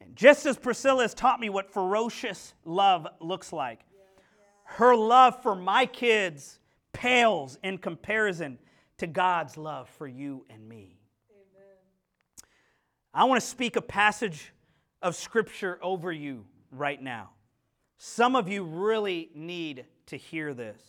[0.00, 3.80] And just as Priscilla has taught me what ferocious love looks like,
[4.64, 6.58] her love for my kids
[6.92, 8.58] pales in comparison
[8.98, 10.98] to God's love for you and me.
[11.30, 11.76] Amen.
[13.12, 14.52] I want to speak a passage
[15.02, 17.30] of Scripture over you right now.
[17.98, 20.80] Some of you really need to hear this.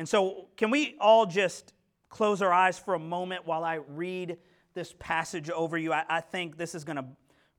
[0.00, 1.74] And so, can we all just
[2.08, 4.38] close our eyes for a moment while I read
[4.72, 5.92] this passage over you?
[5.92, 7.04] I, I think this is going to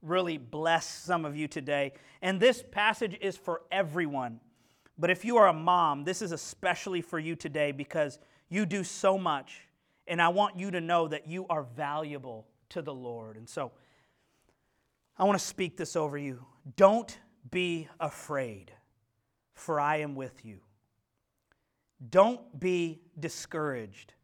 [0.02, 1.92] really bless some of you today.
[2.20, 4.40] And this passage is for everyone.
[4.98, 8.82] But if you are a mom, this is especially for you today because you do
[8.82, 9.60] so much.
[10.08, 13.36] And I want you to know that you are valuable to the Lord.
[13.36, 13.70] And so
[15.16, 16.44] I want to speak this over you.
[16.74, 17.16] Don't
[17.52, 18.72] be afraid,
[19.54, 20.58] for I am with you.
[22.10, 24.14] Don't be discouraged,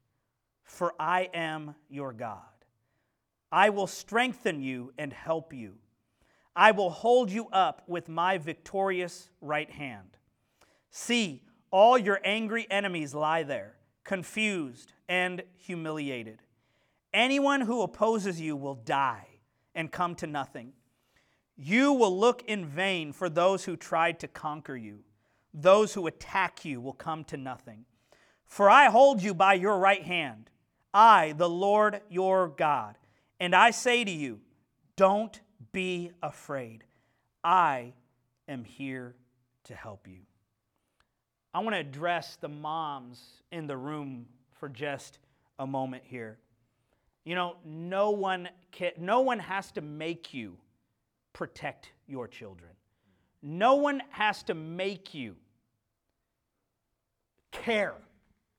[0.64, 2.42] for I am your God.
[3.52, 5.74] I will strengthen you and help you.
[6.56, 10.16] I will hold you up with my victorious right hand.
[10.90, 16.42] See, all your angry enemies lie there, confused and humiliated.
[17.14, 19.26] Anyone who opposes you will die
[19.74, 20.72] and come to nothing.
[21.56, 25.04] You will look in vain for those who tried to conquer you.
[25.52, 27.84] Those who attack you will come to nothing.
[28.46, 30.50] For I hold you by your right hand,
[30.92, 32.96] I, the Lord your God.
[33.40, 34.40] And I say to you,
[34.96, 35.40] don't
[35.72, 36.84] be afraid.
[37.44, 37.92] I
[38.48, 39.14] am here
[39.64, 40.20] to help you.
[41.54, 43.20] I want to address the moms
[43.52, 44.26] in the room
[44.58, 45.18] for just
[45.58, 46.38] a moment here.
[47.24, 50.56] You know, no one, can, no one has to make you
[51.32, 52.70] protect your children.
[53.42, 55.36] No one has to make you
[57.52, 57.94] care.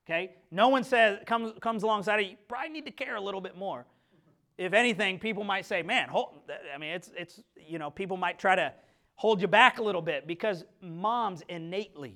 [0.05, 0.31] Okay?
[0.51, 2.37] No one says comes comes alongside of you.
[2.47, 3.85] Probably need to care a little bit more.
[4.57, 6.35] If anything, people might say, "Man, hold,
[6.73, 8.73] I mean, it's it's you know, people might try to
[9.19, 12.15] hold you back a little bit because moms innately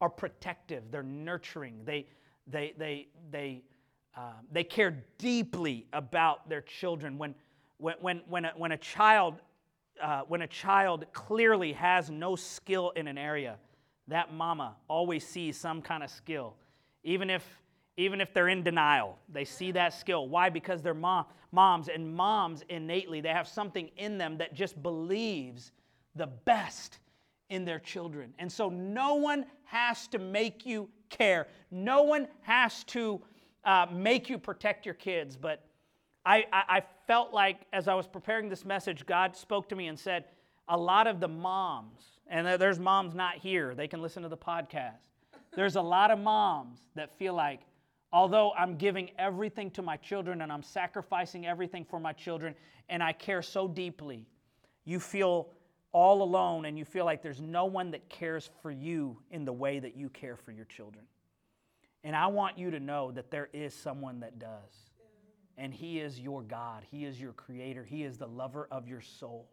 [0.00, 2.06] are protective, they're nurturing, they,
[2.46, 3.62] they, they, they,
[4.16, 7.18] uh, they care deeply about their children.
[7.18, 7.34] When,
[7.76, 9.42] when, when, when, a, when, a, child,
[10.00, 13.56] uh, when a child clearly has no skill in an area,
[14.08, 16.54] that mama always sees some kind of skill.
[17.04, 17.44] Even if,
[17.96, 20.28] even if they're in denial, they see that skill.
[20.28, 20.50] Why?
[20.50, 25.72] Because they're mom, moms, and moms innately, they have something in them that just believes
[26.14, 26.98] the best
[27.50, 28.32] in their children.
[28.38, 33.20] And so no one has to make you care, no one has to
[33.64, 35.36] uh, make you protect your kids.
[35.36, 35.64] But
[36.24, 39.88] I, I, I felt like as I was preparing this message, God spoke to me
[39.88, 40.24] and said,
[40.66, 44.36] a lot of the moms, and there's moms not here, they can listen to the
[44.38, 44.96] podcast.
[45.54, 47.60] There's a lot of moms that feel like,
[48.14, 52.54] although I'm giving everything to my children and I'm sacrificing everything for my children,
[52.88, 54.26] and I care so deeply,
[54.86, 55.48] you feel
[55.92, 59.52] all alone and you feel like there's no one that cares for you in the
[59.52, 61.04] way that you care for your children.
[62.04, 64.91] And I want you to know that there is someone that does.
[65.58, 69.00] And He is your God, He is your creator, He is the lover of your
[69.00, 69.48] soul.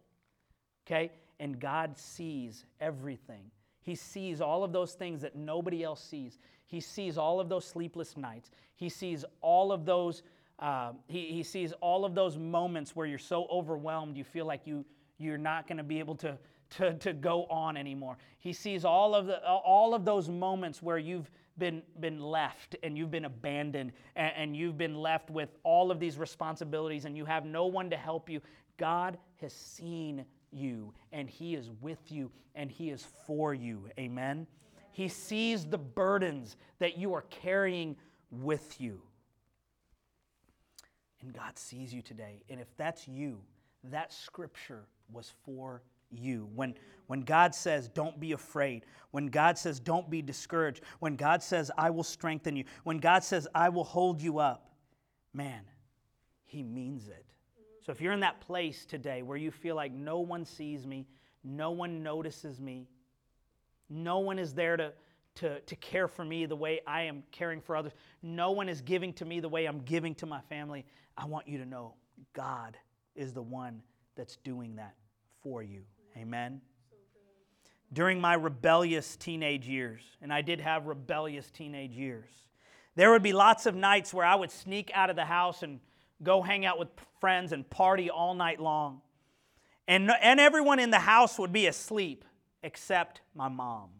[0.86, 1.12] Okay?
[1.38, 3.50] And God sees everything.
[3.82, 6.38] He sees all of those things that nobody else sees.
[6.66, 8.50] He sees all of those sleepless nights.
[8.76, 10.22] He sees all of those.
[10.58, 14.66] Uh, he, he sees all of those moments where you're so overwhelmed you feel like
[14.66, 14.84] you
[15.20, 16.38] you're not going to be able to,
[16.70, 18.16] to, to go on anymore.
[18.38, 22.96] He sees all of, the, all of those moments where you've been, been left and
[22.96, 27.24] you've been abandoned and, and you've been left with all of these responsibilities and you
[27.24, 28.40] have no one to help you.
[28.76, 33.88] God has seen you and He is with you and He is for you.
[33.98, 34.46] Amen?
[34.92, 37.96] He sees the burdens that you are carrying
[38.30, 39.02] with you.
[41.20, 42.42] And God sees you today.
[42.48, 43.40] And if that's you,
[43.84, 46.48] that scripture was for you.
[46.54, 46.74] When,
[47.06, 51.70] when God says, don't be afraid, when God says, don't be discouraged, when God says,
[51.76, 54.72] I will strengthen you, when God says, I will hold you up,
[55.32, 55.62] man,
[56.44, 57.26] He means it.
[57.84, 61.06] So if you're in that place today where you feel like no one sees me,
[61.42, 62.86] no one notices me,
[63.88, 64.92] no one is there to,
[65.36, 67.92] to, to care for me the way I am caring for others,
[68.22, 70.84] no one is giving to me the way I'm giving to my family,
[71.16, 71.94] I want you to know
[72.34, 72.76] God
[73.16, 73.82] is the one
[74.14, 74.94] that's doing that
[75.42, 75.82] for you.
[76.16, 76.60] Amen.
[77.92, 82.30] During my rebellious teenage years, and I did have rebellious teenage years,
[82.94, 85.80] there would be lots of nights where I would sneak out of the house and
[86.22, 86.88] go hang out with
[87.20, 89.00] friends and party all night long.
[89.88, 92.24] And, and everyone in the house would be asleep
[92.62, 93.90] except my mom.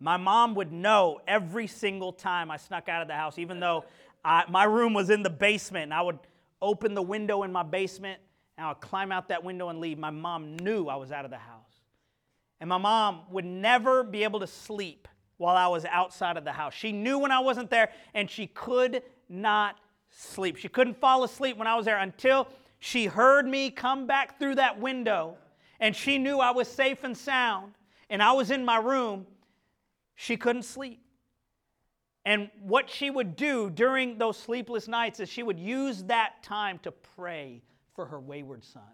[0.00, 3.84] My mom would know every single time I snuck out of the house, even though
[4.24, 6.18] I, my room was in the basement, and I would
[6.60, 8.20] open the window in my basement
[8.58, 9.98] and I would climb out that window and leave.
[9.98, 11.80] My mom knew I was out of the house.
[12.60, 16.50] And my mom would never be able to sleep while I was outside of the
[16.50, 16.74] house.
[16.74, 19.76] She knew when I wasn't there, and she could not
[20.10, 20.56] sleep.
[20.56, 22.48] She couldn't fall asleep when I was there until
[22.80, 25.36] she heard me come back through that window,
[25.78, 27.74] and she knew I was safe and sound,
[28.10, 29.24] and I was in my room.
[30.16, 31.00] She couldn't sleep.
[32.24, 36.80] And what she would do during those sleepless nights is she would use that time
[36.80, 37.62] to pray
[37.98, 38.84] for her wayward son.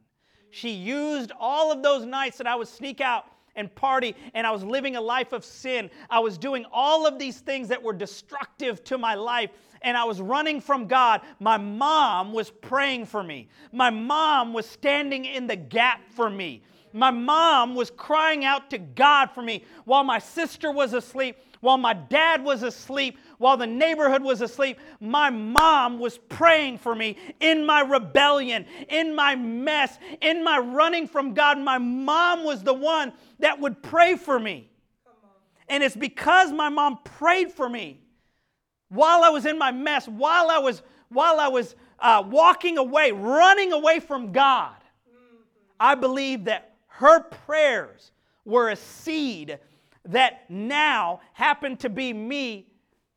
[0.51, 4.51] She used all of those nights that I would sneak out and party and I
[4.51, 5.91] was living a life of sin.
[6.09, 9.51] I was doing all of these things that were destructive to my life
[9.83, 11.21] and I was running from God.
[11.39, 13.51] My mom was praying for me.
[13.73, 16.63] My mom was standing in the gap for me.
[16.95, 21.79] My mom was crying out to God for me while my sister was asleep while
[21.79, 27.15] my dad was asleep, while the neighborhood was asleep, my mom was praying for me
[27.41, 31.59] in my rebellion, in my mess, in my running from God.
[31.59, 34.71] My mom was the one that would pray for me.
[35.69, 38.01] And it's because my mom prayed for me
[38.89, 40.81] while I was in my mess, while I was,
[41.11, 44.75] while I was uh, walking away, running away from God.
[45.79, 48.11] I believe that her prayers
[48.47, 49.59] were a seed
[50.07, 52.69] that now happened to be me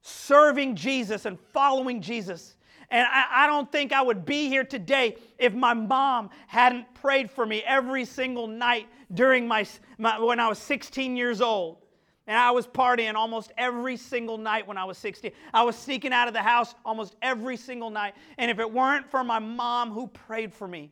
[0.08, 2.56] serving Jesus and following Jesus.
[2.90, 7.30] And I, I, don't think I would be here today if my mom hadn't prayed
[7.30, 9.66] for me every single night during my,
[9.98, 11.80] my when I was 16 years old.
[12.28, 15.32] And I was partying almost every single night when I was 16.
[15.54, 18.16] I was sneaking out of the house almost every single night.
[18.38, 20.92] And if it weren't for my mom who prayed for me,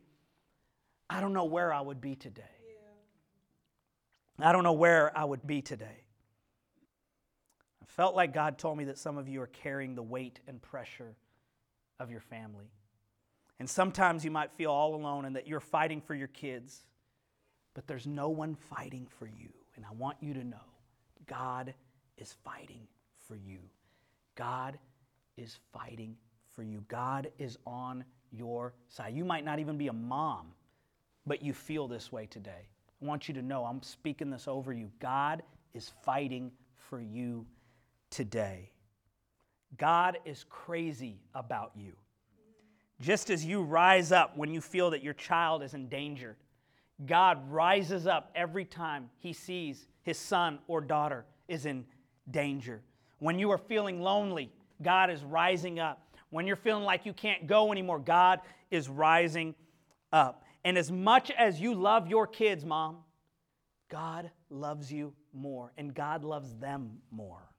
[1.09, 2.43] I don't know where I would be today.
[4.39, 6.04] I don't know where I would be today.
[7.95, 11.15] Felt like God told me that some of you are carrying the weight and pressure
[11.97, 12.69] of your family.
[13.57, 16.83] And sometimes you might feel all alone and that you're fighting for your kids,
[17.73, 19.47] but there's no one fighting for you.
[19.77, 20.57] And I want you to know
[21.25, 21.73] God
[22.17, 22.85] is fighting
[23.29, 23.59] for you.
[24.35, 24.77] God
[25.37, 26.17] is fighting
[26.53, 26.83] for you.
[26.89, 29.13] God is on your side.
[29.15, 30.47] You might not even be a mom,
[31.25, 32.67] but you feel this way today.
[33.01, 34.91] I want you to know I'm speaking this over you.
[34.99, 35.43] God
[35.73, 37.45] is fighting for you
[38.15, 38.71] today.
[39.77, 41.91] God is crazy about you.
[43.01, 46.37] Just as you rise up when you feel that your child is in danger,
[47.05, 51.83] God rises up every time he sees his son or daughter is in
[52.31, 52.81] danger.
[53.19, 54.49] When you are feeling lonely,
[54.81, 56.01] God is rising up.
[56.29, 58.39] When you're feeling like you can't go anymore, God
[58.71, 59.55] is rising
[60.13, 60.45] up.
[60.63, 62.99] And as much as you love your kids, mom,
[63.89, 67.51] God loves you more, and God loves them more.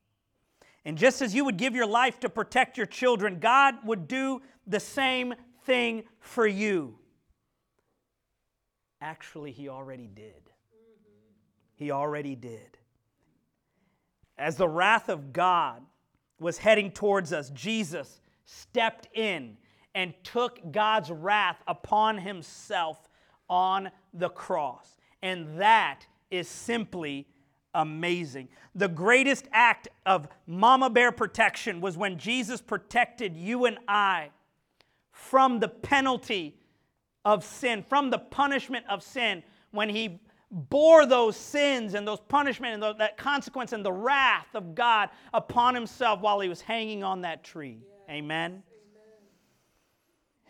[0.87, 4.41] And just as you would give your life to protect your children, God would do
[4.69, 5.35] the same
[5.65, 6.97] thing for you.
[9.01, 10.49] Actually, He already did.
[11.75, 12.79] He already did.
[14.39, 15.83] As the wrath of God
[16.39, 19.57] was heading towards us, Jesus stepped in
[19.93, 23.09] and took God's wrath upon himself
[23.49, 24.99] on the cross.
[25.21, 27.27] And that is simply
[27.77, 28.49] amazing.
[28.75, 34.31] The greatest act of mama bear protection was when Jesus protected you and I
[35.13, 36.57] from the penalty
[37.25, 40.21] of sin, from the punishment of sin, when he
[40.51, 45.75] bore those sins and those punishment and that consequence and the wrath of God upon
[45.75, 47.79] himself while he was hanging on that tree.
[48.09, 48.63] Amen.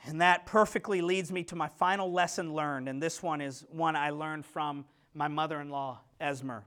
[0.05, 2.89] And that perfectly leads me to my final lesson learned.
[2.89, 6.63] And this one is one I learned from my mother in law, Esmer.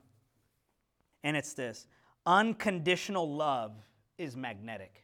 [1.24, 1.88] And it's this
[2.26, 3.74] unconditional love
[4.17, 5.03] is magnetic.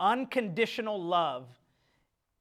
[0.00, 1.46] Unconditional love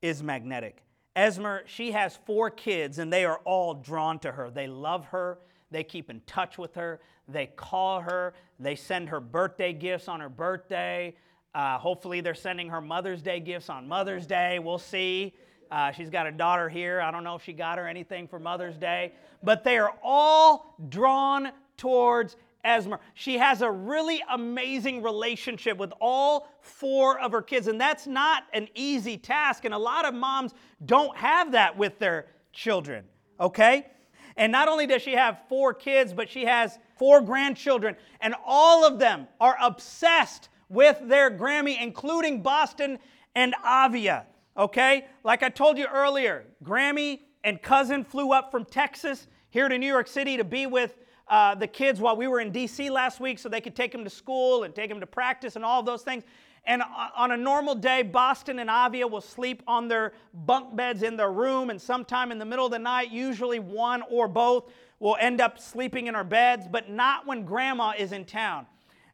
[0.02, 0.84] is magnetic.
[1.16, 4.52] Esmer, she has four kids, and they are all drawn to her.
[4.52, 5.40] They love her,
[5.72, 10.20] they keep in touch with her, they call her, they send her birthday gifts on
[10.20, 11.16] her birthday.
[11.56, 14.60] Uh, hopefully, they're sending her Mother's Day gifts on Mother's Day.
[14.60, 15.34] We'll see.
[15.72, 17.02] Uh, she's got a daughter here.
[17.02, 19.14] I don't know if she got her anything for Mother's Day.
[19.42, 22.36] But they are all drawn towards
[22.68, 23.00] Esmer.
[23.14, 28.44] She has a really amazing relationship with all four of her kids, and that's not
[28.54, 29.66] an easy task.
[29.66, 30.54] And a lot of moms
[30.86, 33.06] don't have that with their children,
[33.40, 33.88] okay?
[34.36, 38.86] And not only does she have four kids, but she has four grandchildren, and all
[38.86, 43.00] of them are obsessed with their Grammy, including Boston
[43.36, 44.26] and Avia.
[44.58, 45.06] Okay?
[45.24, 49.88] Like I told you earlier, Grammy and cousin flew up from Texas here to New
[49.88, 50.96] York City to be with
[51.30, 54.04] uh, the kids while we were in DC last week so they could take them
[54.04, 56.24] to school and take them to practice and all those things.
[56.66, 56.84] And
[57.16, 61.32] on a normal day, Boston and Avia will sleep on their bunk beds in their
[61.32, 64.70] room, and sometime in the middle of the night, usually one or both,
[65.00, 68.66] will end up sleeping in our beds, but not when grandma is in town.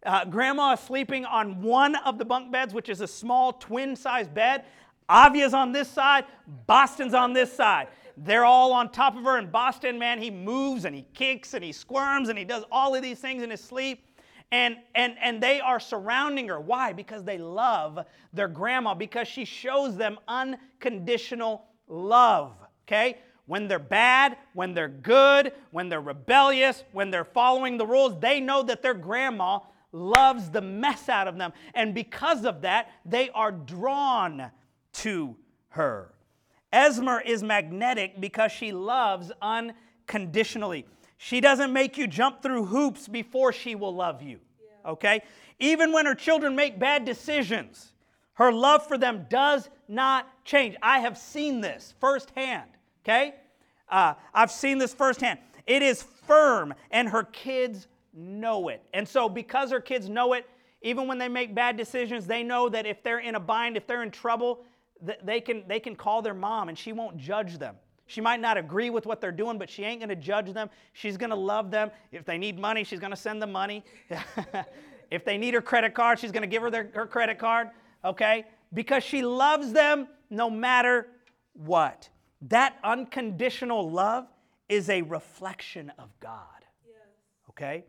[0.04, 3.96] Uh, grandma is sleeping on one of the bunk beds, which is a small twin
[3.96, 4.66] sized bed.
[5.10, 6.26] Avia's on this side,
[6.66, 7.88] Boston's on this side.
[8.18, 11.64] They're all on top of her, and Boston, man, he moves and he kicks and
[11.64, 14.06] he squirms and he does all of these things in his sleep.
[14.52, 16.60] And, and, and they are surrounding her.
[16.60, 16.94] Why?
[16.94, 17.98] Because they love
[18.34, 22.54] their grandma, because she shows them unconditional love.
[22.88, 23.18] Okay?
[23.48, 28.40] When they're bad, when they're good, when they're rebellious, when they're following the rules, they
[28.40, 29.60] know that their grandma
[29.92, 31.52] loves the mess out of them.
[31.74, 34.52] And because of that, they are drawn
[34.94, 35.36] to
[35.70, 36.13] her.
[36.74, 40.86] Esmer is magnetic because she loves unconditionally.
[41.18, 44.40] She doesn't make you jump through hoops before she will love you.
[44.86, 45.22] Okay?
[45.60, 47.94] Even when her children make bad decisions,
[48.34, 50.76] her love for them does not change.
[50.82, 52.70] I have seen this firsthand.
[53.04, 53.36] Okay?
[53.90, 55.40] Uh, I've seen this firsthand.
[55.68, 58.82] It is firm, and her kids know it.
[58.94, 60.50] And so, because her kids know it,
[60.82, 63.88] even when they make bad decisions, they know that if they're in a bind, if
[63.88, 64.66] they're in trouble,
[65.24, 67.76] they can, they can call their mom and she won't judge them.
[68.06, 70.70] She might not agree with what they're doing, but she ain't going to judge them.
[70.94, 71.90] She's going to love them.
[72.12, 73.84] If they need money, she's going to send them money.
[75.12, 77.70] if they need her credit card, she's going to give her their, her credit card,
[78.04, 78.46] okay?
[78.74, 81.08] Because she loves them no matter
[81.54, 82.10] what.
[82.50, 84.28] That unconditional love
[84.68, 86.66] is a reflection of God,
[87.50, 87.86] okay?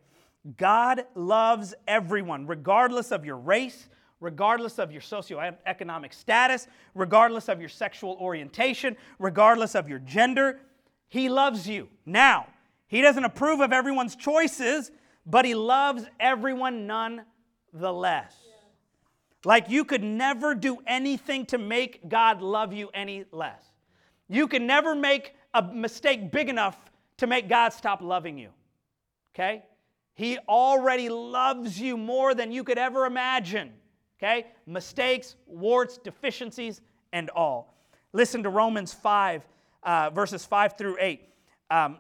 [0.56, 3.88] God loves everyone, regardless of your race,
[4.20, 10.60] regardless of your socioeconomic status, regardless of your sexual orientation, regardless of your gender.
[11.08, 11.88] He loves you.
[12.06, 12.46] Now,
[12.86, 14.90] He doesn't approve of everyone's choices,
[15.26, 18.34] but He loves everyone nonetheless.
[19.44, 23.62] Like you could never do anything to make God love you any less.
[24.28, 26.78] You can never make a mistake big enough
[27.18, 28.48] to make God stop loving you.
[29.34, 29.62] Okay?
[30.14, 33.72] He already loves you more than you could ever imagine.
[34.24, 34.46] Okay?
[34.66, 36.80] Mistakes, warts, deficiencies,
[37.12, 37.74] and all.
[38.12, 39.46] Listen to Romans 5,
[39.82, 41.20] uh, verses 5 through 8.
[41.70, 41.98] Um,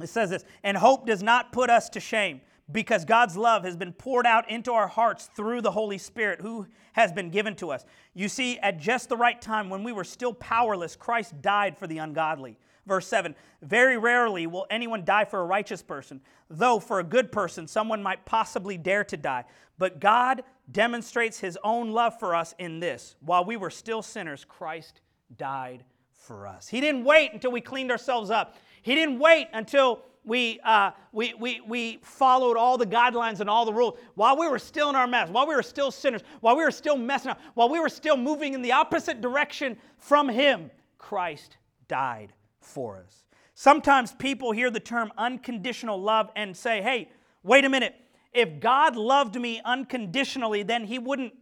[0.00, 3.76] it says this And hope does not put us to shame because God's love has
[3.76, 7.70] been poured out into our hearts through the Holy Spirit who has been given to
[7.70, 7.84] us.
[8.14, 11.86] You see, at just the right time, when we were still powerless, Christ died for
[11.86, 12.58] the ungodly.
[12.86, 17.32] Verse 7 Very rarely will anyone die for a righteous person, though for a good
[17.32, 19.44] person someone might possibly dare to die.
[19.78, 20.42] But God
[20.72, 25.00] demonstrates his own love for us in this while we were still sinners, Christ
[25.36, 26.68] died for us.
[26.68, 31.32] He didn't wait until we cleaned ourselves up, He didn't wait until we, uh, we,
[31.34, 34.94] we, we followed all the guidelines and all the rules while we were still in
[34.94, 37.80] our mess, while we were still sinners, while we were still messing up, while we
[37.80, 40.70] were still moving in the opposite direction from Him.
[40.98, 41.56] Christ
[41.88, 43.24] died for us.
[43.54, 47.10] Sometimes people hear the term unconditional love and say, hey,
[47.42, 47.94] wait a minute.
[48.32, 51.34] If God loved me unconditionally, then He wouldn't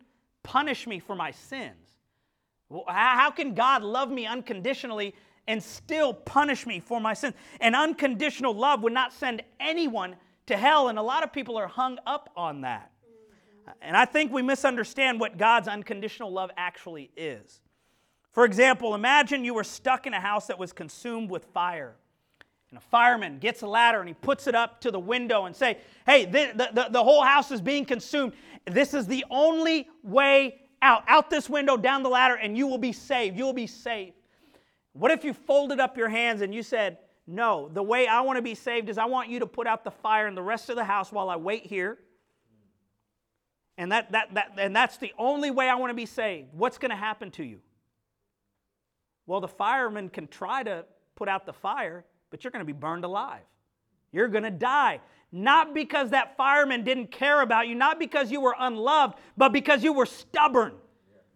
[0.42, 1.98] punish me for my sins.
[2.86, 5.14] How can God love me unconditionally
[5.46, 7.34] and still punish me for my sins?
[7.60, 10.16] An unconditional love would not send anyone
[10.46, 12.90] to hell, and a lot of people are hung up on that.
[13.82, 17.60] And I think we misunderstand what God's unconditional love actually is.
[18.32, 21.96] For example, imagine you were stuck in a house that was consumed with fire.
[22.70, 25.56] And a fireman gets a ladder and he puts it up to the window and
[25.56, 28.34] say, hey, the, the, the whole house is being consumed.
[28.66, 32.78] This is the only way out, out this window, down the ladder, and you will
[32.78, 33.38] be saved.
[33.38, 34.12] You will be saved.
[34.92, 38.36] What if you folded up your hands and you said, no, the way I want
[38.36, 40.70] to be saved is I want you to put out the fire in the rest
[40.70, 41.98] of the house while I wait here.
[43.76, 46.48] And, that, that, that, and that's the only way I want to be saved.
[46.52, 47.60] What's going to happen to you?
[49.26, 52.72] Well, the fireman can try to put out the fire, but you're going to be
[52.72, 53.42] burned alive.
[54.12, 55.00] You're going to die.
[55.30, 59.84] Not because that fireman didn't care about you, not because you were unloved, but because
[59.84, 60.72] you were stubborn.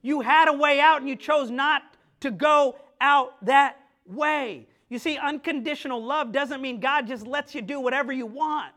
[0.01, 1.83] You had a way out and you chose not
[2.21, 3.77] to go out that
[4.07, 4.67] way.
[4.89, 8.73] You see, unconditional love doesn't mean God just lets you do whatever you want.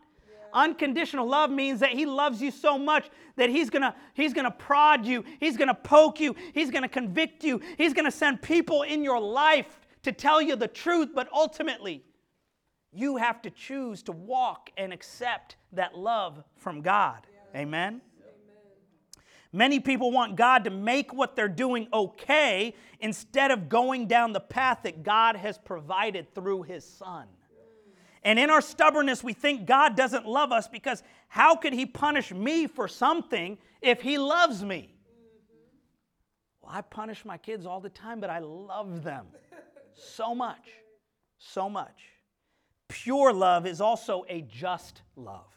[0.53, 5.05] Unconditional love means that He loves you so much that He's gonna, he's gonna prod
[5.05, 9.20] you, He's gonna poke you, He's gonna convict you, He's gonna send people in your
[9.20, 12.03] life to tell you the truth, but ultimately,
[12.93, 17.25] you have to choose to walk and accept that love from God.
[17.53, 17.61] Yeah.
[17.61, 18.01] Amen?
[19.51, 24.39] Many people want God to make what they're doing okay instead of going down the
[24.39, 27.25] path that God has provided through His Son.
[28.21, 32.31] And in our stubbornness, we think God doesn't love us because how could He punish
[32.31, 34.93] me for something if He loves me?
[36.61, 39.25] Well, I punish my kids all the time, but I love them
[39.95, 40.69] so much,
[41.37, 42.01] so much.
[42.87, 45.47] Pure love is also a just love,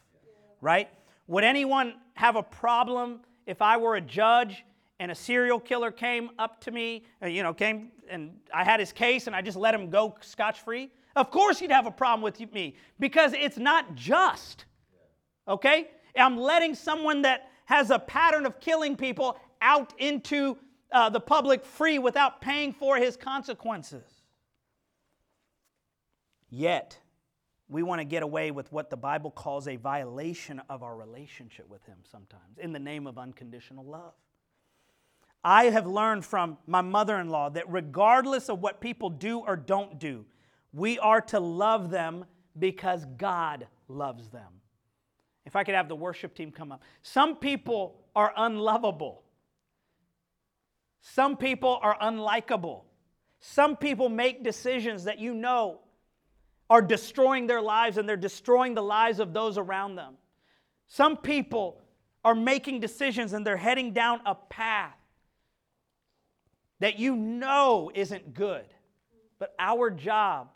[0.61, 0.89] right?
[1.27, 4.65] Would anyone have a problem if I were a judge
[4.99, 8.79] and a serial killer came up to me, uh, you know, came and I had
[8.79, 10.89] his case and I just let him go scotch free?
[11.15, 14.65] Of course, you'd have a problem with me because it's not just.
[15.47, 15.89] Okay?
[16.15, 20.57] I'm letting someone that has a pattern of killing people out into
[20.91, 24.18] uh, the public free without paying for his consequences.
[26.49, 26.97] Yet,
[27.67, 31.69] we want to get away with what the Bible calls a violation of our relationship
[31.69, 34.13] with Him sometimes in the name of unconditional love.
[35.43, 39.55] I have learned from my mother in law that regardless of what people do or
[39.55, 40.25] don't do,
[40.73, 42.25] we are to love them
[42.57, 44.61] because God loves them.
[45.45, 46.83] If I could have the worship team come up.
[47.01, 49.23] Some people are unlovable.
[51.01, 52.81] Some people are unlikable.
[53.39, 55.79] Some people make decisions that you know
[56.69, 60.15] are destroying their lives and they're destroying the lives of those around them.
[60.87, 61.81] Some people
[62.23, 64.95] are making decisions and they're heading down a path
[66.79, 68.65] that you know isn't good.
[69.39, 70.49] But our job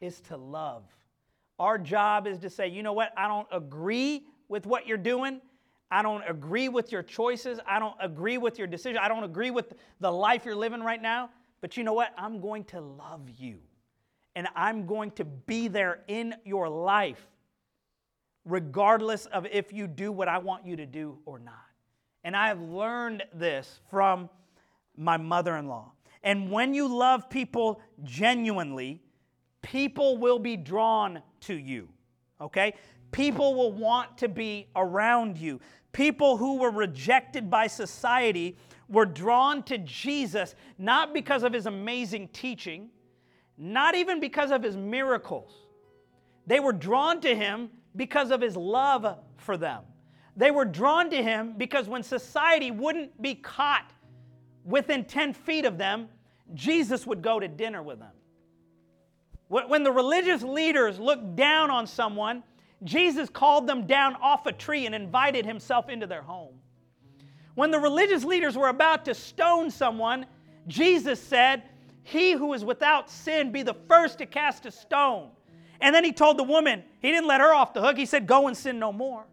[0.00, 0.84] is to love.
[1.58, 5.40] Our job is to say, you know what, I don't agree with what you're doing.
[5.90, 7.58] I don't agree with your choices.
[7.66, 8.98] I don't agree with your decision.
[8.98, 11.30] I don't agree with the life you're living right now.
[11.60, 12.12] But you know what?
[12.16, 13.58] I'm going to love you.
[14.38, 17.26] And I'm going to be there in your life,
[18.44, 21.54] regardless of if you do what I want you to do or not.
[22.22, 24.30] And I have learned this from
[24.96, 25.90] my mother in law.
[26.22, 29.02] And when you love people genuinely,
[29.60, 31.88] people will be drawn to you.
[32.40, 32.74] Okay?
[33.10, 35.58] People will want to be around you.
[35.90, 38.56] People who were rejected by society
[38.88, 42.90] were drawn to Jesus not because of his amazing teaching,
[43.58, 45.52] not even because of his miracles.
[46.46, 49.82] They were drawn to him because of his love for them.
[50.36, 53.90] They were drawn to him because when society wouldn't be caught
[54.64, 56.08] within 10 feet of them,
[56.54, 58.12] Jesus would go to dinner with them.
[59.48, 62.42] When the religious leaders looked down on someone,
[62.84, 66.54] Jesus called them down off a tree and invited himself into their home.
[67.54, 70.26] When the religious leaders were about to stone someone,
[70.68, 71.62] Jesus said,
[72.08, 75.28] he who is without sin be the first to cast a stone.
[75.78, 77.98] And then he told the woman, he didn't let her off the hook.
[77.98, 79.26] He said, Go and sin no more.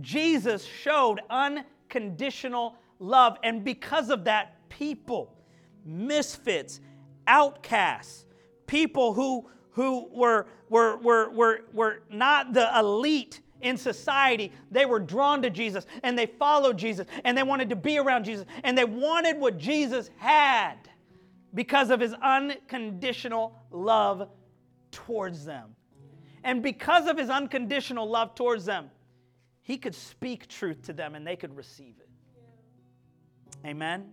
[0.00, 3.36] Jesus showed unconditional love.
[3.42, 5.36] And because of that, people,
[5.84, 6.80] misfits,
[7.26, 8.24] outcasts,
[8.66, 15.00] people who, who were, were, were, were, were not the elite in society, they were
[15.00, 18.76] drawn to Jesus and they followed Jesus and they wanted to be around Jesus and
[18.76, 20.76] they wanted what Jesus had
[21.54, 24.28] because of his unconditional love
[24.90, 25.74] towards them.
[26.44, 28.90] And because of his unconditional love towards them,
[29.62, 32.08] he could speak truth to them and they could receive it.
[33.66, 34.12] Amen.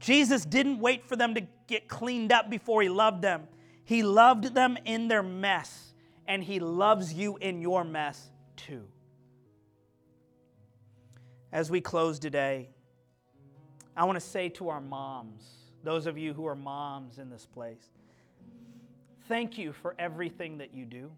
[0.00, 3.46] Jesus didn't wait for them to get cleaned up before he loved them.
[3.84, 5.89] He loved them in their mess,
[6.30, 8.84] and he loves you in your mess too.
[11.50, 12.68] As we close today,
[13.96, 15.42] I want to say to our moms,
[15.82, 17.84] those of you who are moms in this place,
[19.26, 21.10] thank you for everything that you do.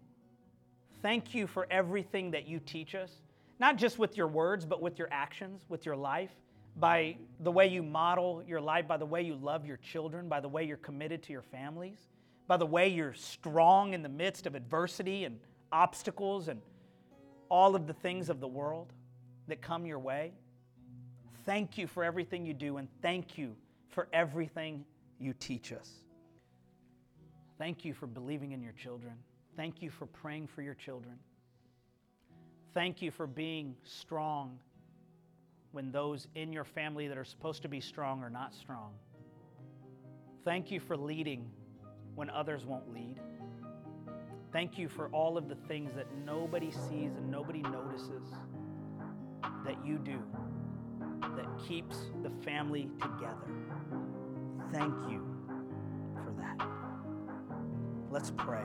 [1.03, 3.11] Thank you for everything that you teach us,
[3.59, 6.31] not just with your words, but with your actions, with your life
[6.77, 10.39] by the way you model your life, by the way you love your children, by
[10.39, 11.99] the way you're committed to your families,
[12.53, 15.39] by the way you're strong in the midst of adversity and
[15.71, 16.61] obstacles and
[17.49, 18.93] all of the things of the world
[19.47, 20.31] that come your way.
[21.47, 23.55] Thank you for everything you do, and thank you
[23.89, 24.85] for everything
[25.17, 25.89] you teach us.
[27.57, 29.15] Thank you for believing in your children.
[29.57, 31.15] Thank you for praying for your children.
[32.75, 34.59] Thank you for being strong
[35.71, 38.91] when those in your family that are supposed to be strong are not strong.
[40.45, 41.49] Thank you for leading
[42.15, 43.19] when others won't lead.
[44.51, 48.23] Thank you for all of the things that nobody sees and nobody notices
[49.65, 50.21] that you do
[51.35, 53.47] that keeps the family together.
[54.71, 55.25] Thank you
[56.23, 56.67] for that.
[58.11, 58.63] Let's pray.